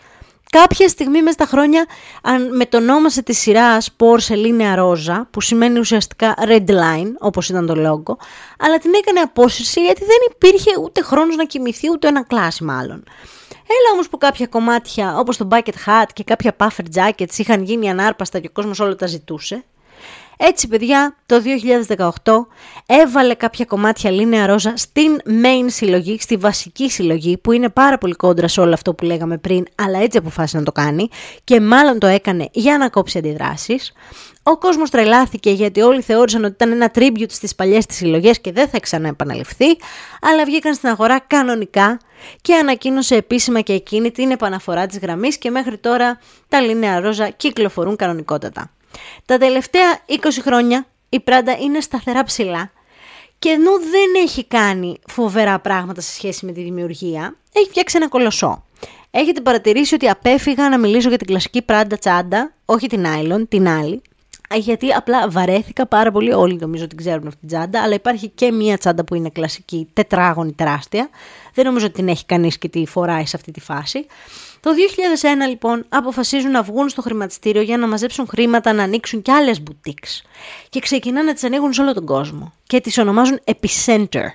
Κάποια 0.51 0.89
στιγμή 0.89 1.23
μέσα 1.23 1.33
στα 1.33 1.47
χρόνια 1.47 1.87
αν 2.23 2.57
μετονόμασε 2.57 3.23
τη 3.23 3.33
σειρά 3.35 3.81
Sport 3.81 4.29
Λίνεα 4.29 4.75
Ρόζα, 4.75 5.29
που 5.31 5.41
σημαίνει 5.41 5.79
ουσιαστικά 5.79 6.35
Red 6.47 6.69
Line, 6.69 7.13
όπως 7.19 7.49
ήταν 7.49 7.67
το 7.67 7.75
λόγο, 7.75 8.19
αλλά 8.59 8.79
την 8.79 8.93
έκανε 8.95 9.21
απόσυρση 9.21 9.85
γιατί 9.85 10.05
δεν 10.05 10.17
υπήρχε 10.31 10.71
ούτε 10.83 11.03
χρόνος 11.03 11.37
να 11.37 11.45
κοιμηθεί, 11.45 11.91
ούτε 11.91 12.09
ένα 12.09 12.25
κλάσι 12.25 12.65
μάλλον. 12.65 13.05
Έλα 13.51 13.93
όμως 13.93 14.09
που 14.09 14.19
κάποια 14.19 14.47
κομμάτια 14.47 15.19
όπως 15.19 15.37
το 15.37 15.49
Bucket 15.51 15.87
Hat 15.87 16.07
και 16.13 16.25
κάποια 16.25 16.57
Puffer 16.57 16.85
Jackets 16.95 17.37
είχαν 17.37 17.63
γίνει 17.63 17.91
ανάρπαστα 17.91 18.39
και 18.39 18.47
ο 18.47 18.53
κόσμος 18.53 18.81
όλο 18.81 18.97
τα 18.97 19.07
ζητούσε, 19.07 19.65
έτσι 20.43 20.69
παιδιά 20.69 21.17
το 21.27 21.43
2018 22.25 22.33
έβαλε 22.87 23.35
κάποια 23.35 23.65
κομμάτια 23.65 24.11
Λίνεα 24.11 24.47
Ρόζα 24.47 24.73
στην 24.77 25.17
main 25.27 25.65
συλλογή, 25.67 26.19
στη 26.21 26.37
βασική 26.37 26.91
συλλογή 26.91 27.39
που 27.39 27.53
είναι 27.53 27.69
πάρα 27.69 27.99
πολύ 27.99 28.15
κόντρα 28.15 28.49
σε 28.49 28.61
όλο 28.61 28.73
αυτό 28.73 28.95
που 28.95 29.05
λέγαμε 29.05 29.39
πριν 29.39 29.65
αλλά 29.75 29.99
έτσι 29.99 30.19
αποφάσισε 30.19 30.59
να 30.59 30.63
το 30.63 30.73
κάνει 30.73 31.09
και 31.45 31.61
μάλλον 31.61 31.99
το 31.99 32.07
έκανε 32.07 32.49
για 32.53 32.79
να 32.79 32.89
κόψει 32.89 33.19
αντιδράσεις. 33.19 33.93
Ο 34.43 34.59
κόσμος 34.59 34.91
τρελάθηκε 34.91 35.51
γιατί 35.51 35.81
όλοι 35.81 36.03
θεώρησαν 36.03 36.45
ότι 36.45 36.53
ήταν 36.53 36.73
ένα 36.73 36.91
tribute 36.95 37.31
στις 37.31 37.55
παλιές 37.55 37.87
της 37.87 37.97
συλλογές 37.97 38.41
και 38.41 38.53
δεν 38.53 38.69
θα 38.69 38.81
ξαναεπαναληφθεί, 38.81 39.77
αλλά 40.21 40.45
βγήκαν 40.45 40.75
στην 40.75 40.89
αγορά 40.89 41.19
κανονικά 41.27 41.99
και 42.41 42.55
ανακοίνωσε 42.55 43.15
επίσημα 43.15 43.61
και 43.61 43.73
εκείνη 43.73 44.11
την 44.11 44.31
επαναφορά 44.31 44.87
της 44.87 44.99
γραμμής 44.99 45.39
και 45.39 45.51
μέχρι 45.51 45.79
τώρα 45.79 46.19
τα 46.49 46.61
Λίνεα 46.61 47.01
Ρόζα 47.01 47.29
κυκλοφορούν 47.29 47.97
κανονικότατα. 47.97 48.71
Τα 49.27 49.39
τελευταία 49.39 49.99
20 50.09 50.15
χρόνια 50.43 50.87
η 51.09 51.21
Πράντα 51.21 51.57
είναι 51.59 51.81
σταθερά 51.81 52.25
ψηλά 52.25 52.71
και 53.39 53.49
ενώ 53.49 53.79
δεν 53.79 54.23
έχει 54.25 54.45
κάνει 54.45 54.99
φοβερά 55.07 55.59
πράγματα 55.59 56.01
σε 56.01 56.13
σχέση 56.13 56.47
με 56.47 56.53
τη 56.53 56.63
δημιουργία, 56.63 57.37
έχει 57.53 57.69
φτιάξει 57.69 57.97
ένα 57.97 58.09
κολοσσό. 58.09 58.65
Έχετε 59.11 59.41
παρατηρήσει 59.41 59.95
ότι 59.95 60.09
απέφυγα 60.09 60.69
να 60.69 60.79
μιλήσω 60.79 61.09
για 61.09 61.19
την 61.19 61.27
κλασική 61.27 61.63
Πράντα 61.63 61.99
τσάντα, 61.99 62.53
όχι 62.65 62.87
την 62.87 63.07
Άιλον, 63.07 63.49
την 63.49 63.69
άλλη, 63.69 64.03
γιατί 64.55 64.93
απλά 64.93 65.29
βαρέθηκα 65.29 65.87
πάρα 65.87 66.11
πολύ, 66.11 66.33
όλοι 66.33 66.57
νομίζω 66.61 66.85
ότι 66.85 66.95
ξέρουν 66.95 67.27
αυτή 67.27 67.39
την 67.41 67.49
τσάντα, 67.49 67.83
αλλά 67.83 67.95
υπάρχει 67.95 68.29
και 68.29 68.53
μία 68.53 68.79
τσάντα 68.79 69.05
που 69.05 69.15
είναι 69.15 69.29
κλασική, 69.29 69.89
τετράγωνη, 69.93 70.53
τεράστια. 70.53 71.09
Δεν 71.55 71.65
νομίζω 71.65 71.87
ότι 71.87 71.95
την 71.95 72.09
έχει 72.09 72.27
κανείς 72.27 72.59
και 72.59 72.69
τη 72.69 72.87
φοράει 72.87 73.27
σε 73.27 73.37
αυτή 73.37 73.53
τη 73.53 73.61
φάση. 73.61 74.07
Το 74.61 74.71
2001 75.45 75.49
λοιπόν 75.49 75.85
αποφασίζουν 75.89 76.51
να 76.51 76.63
βγουν 76.63 76.89
στο 76.89 77.03
χρηματιστήριο 77.03 77.63
για 77.63 77.79
να 77.79 77.87
μαζέψουν 77.87 78.27
χρήματα 78.27 78.73
να 78.73 78.83
ανοίξουν 78.83 79.23
και 79.23 79.33
άλλες 79.33 79.63
boutiques. 79.67 80.23
Και 80.69 80.81
ξεκινάνε 80.81 81.27
να 81.27 81.33
τις 81.33 81.45
ανοίγουν 81.45 81.73
σε 81.73 81.81
όλο 81.81 81.95
τον 81.95 82.07
κόσμο. 82.07 82.53
Και 82.67 82.81
τις 82.81 82.99
ονομάζουν 82.99 83.41
Epicenter 83.45 84.27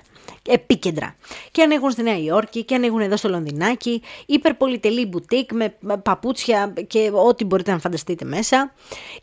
επίκεντρα. 0.46 1.16
Και 1.50 1.62
ανοίγουν 1.62 1.90
στη 1.90 2.02
Νέα 2.02 2.18
Υόρκη 2.18 2.64
και 2.64 2.74
ανοίγουν 2.74 3.00
εδώ 3.00 3.16
στο 3.16 3.28
Λονδινάκι, 3.28 4.02
υπερπολιτελή 4.26 5.06
μπουτίκ 5.06 5.50
με 5.52 5.96
παπούτσια 6.02 6.72
και 6.86 7.10
ό,τι 7.14 7.44
μπορείτε 7.44 7.70
να 7.70 7.78
φανταστείτε 7.78 8.24
μέσα. 8.24 8.72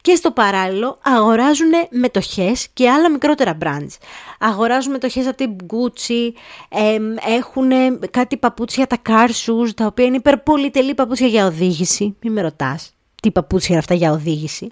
Και 0.01 0.15
στο 0.15 0.31
παράλληλο 0.31 0.99
αγοράζουν 1.03 1.71
μετοχές 1.89 2.67
και 2.73 2.89
άλλα 2.89 3.12
μικρότερα 3.12 3.57
brands. 3.63 3.97
Αγοράζουν 4.39 4.91
μετοχές 4.91 5.27
από 5.27 5.38
την 5.38 5.55
Gucci, 5.55 6.31
έχουν 7.27 7.71
κάτι 8.12 8.38
παπούτσια, 8.38 8.88
τα 8.88 8.97
car 9.09 9.29
shoes, 9.29 9.69
τα 9.75 9.86
οποία 9.86 10.05
είναι 10.05 10.15
υπερπολιτελή 10.15 10.93
παπούτσια 10.93 11.27
για 11.27 11.45
οδήγηση. 11.45 12.15
Μην 12.21 12.33
με 12.33 12.41
ρωτάς 12.41 12.93
τι 13.21 13.31
παπούτσια 13.31 13.69
είναι 13.69 13.79
αυτά 13.79 13.93
για 13.93 14.12
οδήγηση 14.12 14.69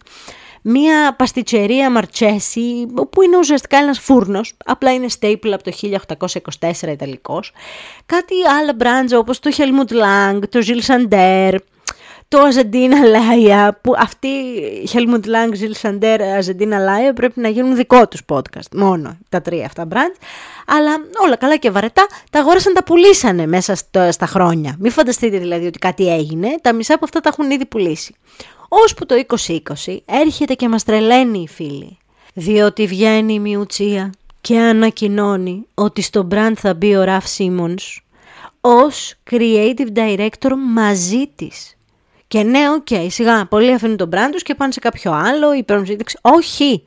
μία 0.61 1.15
παστιτσερία 1.15 1.91
Μαρτσέσι, 1.91 2.85
που 3.09 3.21
είναι 3.21 3.37
ουσιαστικά 3.37 3.77
ένας 3.77 3.99
φούρνος, 3.99 4.53
απλά 4.65 4.93
είναι 4.93 5.07
staple 5.19 5.49
από 5.51 5.63
το 5.63 5.71
1824 6.59 6.87
ιταλικός. 6.87 7.51
Κάτι 8.05 8.33
άλλα 8.59 8.75
brands 8.79 9.17
όπως 9.19 9.39
το 9.39 9.51
Helmut 9.57 9.91
Lang, 9.91 10.39
το 10.49 10.59
Gilles 10.65 10.93
Sander, 10.93 11.55
το 12.27 12.39
Αζεντίνα 12.39 13.05
Λάια, 13.05 13.79
που 13.81 13.93
αυτοί 13.97 14.29
Helmut 14.93 15.25
Lang, 15.25 15.49
Gilles 15.59 15.89
Sander, 15.89 16.21
Αζεντίνα 16.37 16.79
Λάια 16.79 17.13
πρέπει 17.13 17.39
να 17.39 17.49
γίνουν 17.49 17.75
δικό 17.75 18.07
τους 18.07 18.21
podcast, 18.33 18.75
μόνο 18.75 19.17
τα 19.29 19.41
τρία 19.41 19.65
αυτά 19.65 19.87
brands. 19.93 20.17
Αλλά 20.67 20.91
όλα 21.23 21.35
καλά 21.35 21.57
και 21.57 21.71
βαρετά, 21.71 22.07
τα 22.29 22.39
αγόρασαν, 22.39 22.73
τα 22.73 22.83
πουλήσανε 22.83 23.47
μέσα 23.47 23.75
στα 24.09 24.25
χρόνια. 24.25 24.75
Μην 24.79 24.91
φανταστείτε 24.91 25.37
δηλαδή 25.37 25.65
ότι 25.65 25.79
κάτι 25.79 26.13
έγινε, 26.13 26.47
τα 26.61 26.73
μισά 26.73 26.93
από 26.93 27.05
αυτά 27.05 27.19
τα 27.19 27.29
έχουν 27.29 27.51
ήδη 27.51 27.65
πουλήσει 27.65 28.15
ώσπου 28.73 29.05
το 29.05 29.15
2020 29.85 29.97
έρχεται 30.05 30.53
και 30.53 30.69
μας 30.69 30.83
τρελαίνει 30.83 31.39
η 31.39 31.47
φίλη. 31.47 31.97
Διότι 32.33 32.87
βγαίνει 32.87 33.33
η 33.33 33.39
Μιουτσία 33.39 34.11
και 34.41 34.59
ανακοινώνει 34.59 35.65
ότι 35.73 36.01
στο 36.01 36.27
brand 36.31 36.53
θα 36.55 36.73
μπει 36.73 36.95
ο 36.95 37.03
Ραφ 37.03 37.27
Σίμονς 37.27 38.01
ως 38.61 39.15
creative 39.31 39.87
director 39.95 40.51
μαζί 40.73 41.31
της. 41.35 41.75
Και 42.27 42.43
ναι, 42.43 42.69
OK, 42.69 42.87
okay, 42.89 43.07
σιγά, 43.09 43.45
πολλοί 43.45 43.73
αφήνουν 43.73 43.97
τον 43.97 44.09
brand 44.13 44.29
τους 44.31 44.43
και 44.43 44.55
πάνε 44.55 44.71
σε 44.71 44.79
κάποιο 44.79 45.11
άλλο 45.11 45.53
ή 45.53 45.63
παίρνουν 45.63 45.97
Όχι, 46.21 46.83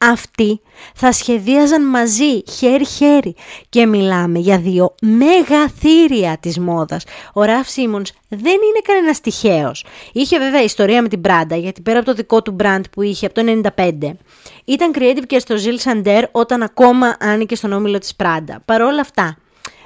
αυτοί 0.00 0.60
θα 0.94 1.12
σχεδίαζαν 1.12 1.86
μαζί, 1.86 2.42
χέρι-χέρι. 2.50 3.34
Και 3.68 3.86
μιλάμε 3.86 4.38
για 4.38 4.58
δύο 4.58 4.94
μεγαθήρια 5.00 6.36
της 6.40 6.58
μόδας. 6.58 7.04
Ο 7.32 7.42
Ραφ 7.42 7.68
Σίμονς 7.68 8.12
δεν 8.28 8.52
είναι 8.52 8.80
κανένας 8.82 9.20
τυχαίος. 9.20 9.84
Είχε 10.12 10.38
βέβαια 10.38 10.62
ιστορία 10.62 11.02
με 11.02 11.08
την 11.08 11.20
Prada, 11.20 11.56
γιατί 11.56 11.80
πέρα 11.80 11.98
από 11.98 12.06
το 12.06 12.14
δικό 12.14 12.42
του 12.42 12.56
brand 12.62 12.82
που 12.90 13.02
είχε 13.02 13.26
από 13.26 13.34
το 13.34 13.42
95, 13.76 14.16
ήταν 14.64 14.92
creative 14.94 15.26
και 15.26 15.38
στο 15.38 15.56
Jil 15.56 15.78
Sander 15.78 16.24
όταν 16.30 16.62
ακόμα 16.62 17.16
ανήκε 17.20 17.54
στον 17.54 17.72
όμιλο 17.72 17.98
της 17.98 18.14
Prada. 18.14 18.62
Παρ' 18.64 18.82
όλα 18.82 19.00
αυτά, 19.00 19.36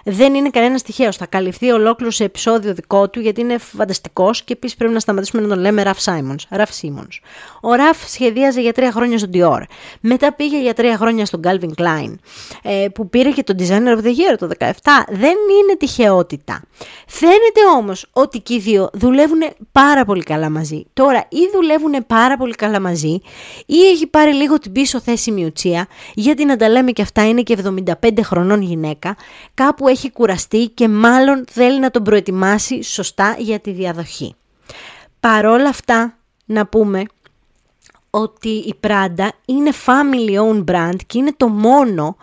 δεν 0.04 0.34
είναι 0.34 0.50
κανένας 0.50 0.82
τυχαίος. 0.82 1.16
Θα 1.16 1.26
καλυφθεί 1.26 1.70
ολόκληρο 1.70 2.10
σε 2.10 2.24
επεισόδιο 2.24 2.74
δικό 2.74 3.10
του 3.10 3.20
γιατί 3.20 3.40
είναι 3.40 3.58
φανταστικός 3.58 4.42
και 4.42 4.52
επίσης 4.52 4.76
πρέπει 4.76 4.92
να 4.92 5.00
σταματήσουμε 5.00 5.42
να 5.42 5.48
τον 5.48 5.58
λέμε 5.58 5.82
Ραφ 5.82 6.00
Σάιμον. 6.00 6.36
Ραφ 6.50 6.74
Σίμον. 6.74 7.08
Ο 7.60 7.74
Ραφ 7.74 8.08
σχεδίαζε 8.10 8.60
για 8.60 8.72
τρία 8.72 8.92
χρόνια 8.92 9.18
στον 9.18 9.30
Dior. 9.34 9.62
Μετά 10.00 10.32
πήγε 10.32 10.60
για 10.60 10.74
τρία 10.74 10.96
χρόνια 10.96 11.26
στον 11.26 11.40
Calvin 11.44 11.82
Klein. 11.82 12.14
Ε, 12.62 12.86
που 12.94 13.08
πήρε 13.08 13.30
και 13.30 13.42
τον 13.42 13.56
Designer 13.58 13.98
of 13.98 14.04
the 14.04 14.10
Year 14.10 14.36
το 14.38 14.48
2017. 14.58 14.70
Δεν 15.08 15.36
είναι 15.60 15.76
τυχαιότητα. 15.78 16.62
Φαίνεται 17.06 17.60
όμως 17.76 18.06
ότι 18.12 18.38
και 18.40 18.54
οι 18.54 18.58
δύο 18.58 18.90
δουλεύουν 18.92 19.40
πάρα 19.72 20.04
πολύ 20.04 20.22
καλά 20.22 20.50
μαζί. 20.50 20.84
Τώρα 20.92 21.26
ή 21.28 21.50
δουλεύουν 21.52 22.06
πάρα 22.06 22.36
πολύ 22.36 22.54
καλά 22.54 22.80
μαζί 22.80 23.20
ή 23.66 23.88
έχει 23.92 24.06
πάρει 24.06 24.32
λίγο 24.32 24.58
την 24.58 24.72
πίσω 24.72 25.00
θέση 25.00 25.30
Μιουτσία 25.30 25.86
γιατί 26.14 26.44
να 26.44 26.56
τα 26.56 26.68
λέμε 26.68 26.90
και 26.90 27.02
αυτά 27.02 27.28
είναι 27.28 27.42
και 27.42 27.58
75 28.02 28.08
χρονών 28.22 28.62
γυναίκα. 28.62 29.16
Κάπου 29.54 29.88
έχει 29.94 30.10
κουραστεί 30.10 30.68
και 30.68 30.88
μάλλον 30.88 31.44
θέλει 31.50 31.80
να 31.80 31.90
τον 31.90 32.02
προετοιμάσει 32.02 32.82
σωστά 32.82 33.36
για 33.38 33.60
τη 33.60 33.70
διαδοχή. 33.70 34.34
Παρόλα 35.20 35.68
αυτά 35.68 36.16
να 36.44 36.66
πούμε 36.66 37.02
ότι 38.10 38.48
η 38.48 38.74
Prada 38.86 39.28
είναι 39.44 39.70
family 39.86 40.38
owned 40.40 40.64
brand 40.64 40.96
και 41.06 41.18
είναι 41.18 41.32
το 41.36 41.48
μόνο 41.48 42.16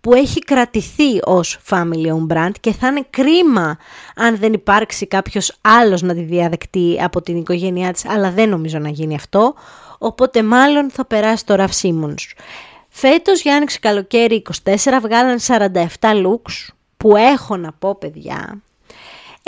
που 0.00 0.14
έχει 0.14 0.38
κρατηθεί 0.38 1.18
ως 1.24 1.58
family 1.70 2.06
owned 2.06 2.36
brand 2.36 2.50
και 2.60 2.72
θα 2.72 2.86
είναι 2.86 3.06
κρίμα 3.10 3.78
αν 4.16 4.36
δεν 4.36 4.52
υπάρξει 4.52 5.06
κάποιος 5.06 5.58
άλλος 5.60 6.02
να 6.02 6.14
τη 6.14 6.20
διαδεκτεί 6.22 6.98
από 7.02 7.22
την 7.22 7.36
οικογένειά 7.36 7.92
της, 7.92 8.04
αλλά 8.08 8.30
δεν 8.30 8.48
νομίζω 8.48 8.78
να 8.78 8.88
γίνει 8.88 9.14
αυτό, 9.14 9.54
οπότε 9.98 10.42
μάλλον 10.42 10.90
θα 10.90 11.04
περάσει 11.04 11.46
το 11.46 11.54
Raf 11.58 11.82
Simons. 11.82 12.42
Φέτος 12.88 13.42
για 13.42 13.54
άνοιξη 13.56 13.78
καλοκαίρι 13.78 14.42
24 14.64 14.74
βγάλαν 15.02 15.38
47 15.46 15.84
looks 16.00 16.75
που 16.96 17.16
έχω 17.16 17.56
να 17.56 17.72
πω 17.72 17.94
παιδιά 17.94 18.62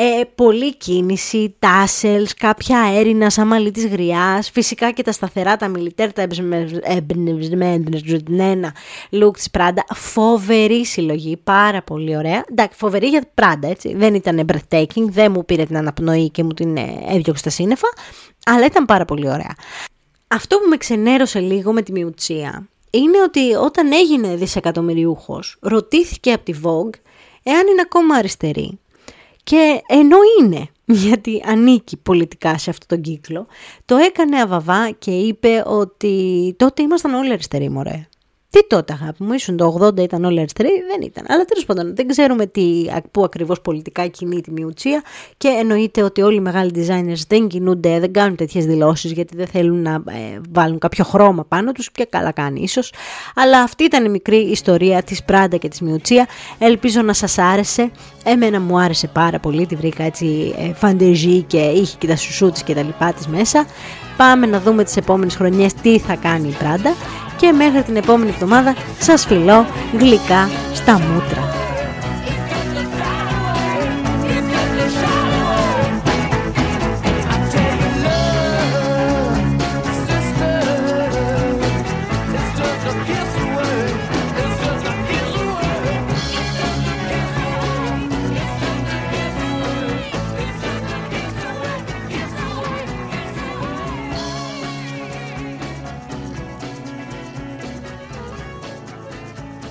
ε, 0.00 0.24
πολλή 0.34 0.76
κίνηση, 0.76 1.56
τάσελς, 1.58 2.34
κάποια 2.34 2.80
αέρινα 2.80 3.30
σαν 3.30 3.46
μαλλί 3.46 3.70
της 3.70 3.86
γριάς, 3.86 4.50
φυσικά 4.50 4.90
και 4.90 5.02
τα 5.02 5.12
σταθερά, 5.12 5.56
τα 5.56 5.68
μιλιτέρ, 5.68 6.12
τα 6.12 6.26
εμπνευσμένα 6.82 8.74
look 9.10 9.32
της 9.32 9.50
Πράντα, 9.50 9.84
φοβερή 9.94 10.86
συλλογή, 10.86 11.36
πάρα 11.36 11.82
πολύ 11.82 12.16
ωραία. 12.16 12.44
Εντάξει, 12.50 12.78
φοβερή 12.78 13.06
για 13.06 13.22
Πράντα, 13.34 13.68
έτσι, 13.68 13.94
δεν 13.94 14.14
ήταν 14.14 14.46
breathtaking, 14.52 15.04
δεν 15.08 15.32
μου 15.32 15.44
πήρε 15.44 15.64
την 15.64 15.76
αναπνοή 15.76 16.30
και 16.30 16.44
μου 16.44 16.54
την 16.54 16.76
ε, 16.76 17.04
έδιωξε 17.08 17.40
στα 17.40 17.50
σύννεφα, 17.50 17.88
αλλά 18.44 18.64
ήταν 18.64 18.84
πάρα 18.84 19.04
πολύ 19.04 19.28
ωραία. 19.28 19.54
Αυτό 20.28 20.56
που 20.56 20.68
με 20.68 20.76
ξενέρωσε 20.76 21.38
λίγο 21.38 21.72
με 21.72 21.82
τη 21.82 21.92
Μιουτσία 21.92 22.68
είναι 22.90 23.22
ότι 23.22 23.54
όταν 23.54 23.92
έγινε 23.92 24.36
δισεκατομμυριούχος, 24.36 25.56
ρωτήθηκε 25.60 26.32
από 26.32 26.44
τη 26.44 26.52
Vogue 26.62 27.00
εάν 27.50 27.66
είναι 27.66 27.80
ακόμα 27.80 28.14
αριστερή. 28.14 28.78
Και 29.44 29.80
ενώ 29.86 30.16
είναι, 30.40 30.68
γιατί 31.06 31.42
ανήκει 31.46 31.96
πολιτικά 31.96 32.58
σε 32.58 32.70
αυτόν 32.70 32.88
τον 32.88 33.00
κύκλο, 33.00 33.46
το 33.84 33.96
έκανε 33.96 34.40
αβαβά 34.40 34.90
και 34.90 35.10
είπε 35.10 35.62
ότι 35.66 36.54
τότε 36.58 36.82
ήμασταν 36.82 37.14
όλοι 37.14 37.32
αριστεροί 37.32 37.68
μωρέ. 37.68 38.08
Τι 38.50 38.66
τότε, 38.66 38.92
αγάπη 38.92 39.22
μου, 39.22 39.32
ήσουν 39.32 39.56
το 39.56 39.78
80 39.80 39.98
ήταν 39.98 40.24
όλοι 40.24 40.38
αριστεροί, 40.38 40.68
δεν 40.68 41.00
ήταν. 41.02 41.24
Αλλά 41.28 41.44
τέλος 41.44 41.64
πάντων, 41.64 41.96
δεν 41.96 42.06
ξέρουμε 42.06 42.46
τι, 42.46 42.86
πού 43.10 43.24
ακριβώς 43.24 43.60
πολιτικά 43.60 44.06
κινεί 44.06 44.40
τη 44.40 44.50
Μιουτσία 44.50 45.02
και 45.36 45.48
εννοείται 45.48 46.02
ότι 46.02 46.22
όλοι 46.22 46.36
οι 46.36 46.40
μεγάλοι 46.40 46.70
designers 46.74 47.20
δεν 47.28 47.48
κινούνται, 47.48 47.98
δεν 48.00 48.12
κάνουν 48.12 48.36
τέτοιες 48.36 48.66
δηλώσεις 48.66 49.12
γιατί 49.12 49.36
δεν 49.36 49.46
θέλουν 49.46 49.82
να 49.82 49.92
ε, 49.94 50.40
βάλουν 50.50 50.78
κάποιο 50.78 51.04
χρώμα 51.04 51.44
πάνω 51.44 51.72
τους 51.72 51.90
και 51.90 52.04
καλά 52.04 52.32
κάνει 52.32 52.60
ίσως. 52.60 52.92
Αλλά 53.34 53.60
αυτή 53.60 53.84
ήταν 53.84 54.04
η 54.04 54.08
μικρή 54.08 54.36
ιστορία 54.36 55.02
της 55.02 55.24
Πράντα 55.24 55.56
και 55.56 55.68
της 55.68 55.80
Μιουτσία. 55.80 56.26
Ελπίζω 56.58 57.02
να 57.02 57.12
σας 57.12 57.38
άρεσε. 57.38 57.90
Εμένα 58.24 58.60
μου 58.60 58.78
άρεσε 58.78 59.06
πάρα 59.06 59.38
πολύ, 59.38 59.66
τη 59.66 59.74
βρήκα 59.74 60.02
έτσι 60.02 60.54
ε, 60.58 60.74
φαντεζή 60.74 61.42
και 61.42 61.58
είχε 61.58 61.96
και 61.98 62.06
τα 62.06 62.16
σουσού 62.16 62.52
και 62.64 62.74
τα 62.74 62.82
λοιπά 62.82 63.12
της 63.12 63.26
μέσα. 63.26 63.66
Πάμε 64.16 64.46
να 64.46 64.60
δούμε 64.60 64.84
τις 64.84 64.96
επόμενες 64.96 65.36
χρονιές 65.36 65.74
τι 65.74 65.98
θα 65.98 66.14
κάνει 66.14 66.48
η 66.48 66.54
Πράντα 66.58 66.94
και 67.38 67.52
μέχρι 67.52 67.82
την 67.82 67.96
επόμενη 67.96 68.30
εβδομάδα 68.30 68.74
σας 68.98 69.26
φιλώ 69.26 69.66
γλυκά 69.98 70.48
στα 70.74 70.98
μούτρα. 70.98 71.67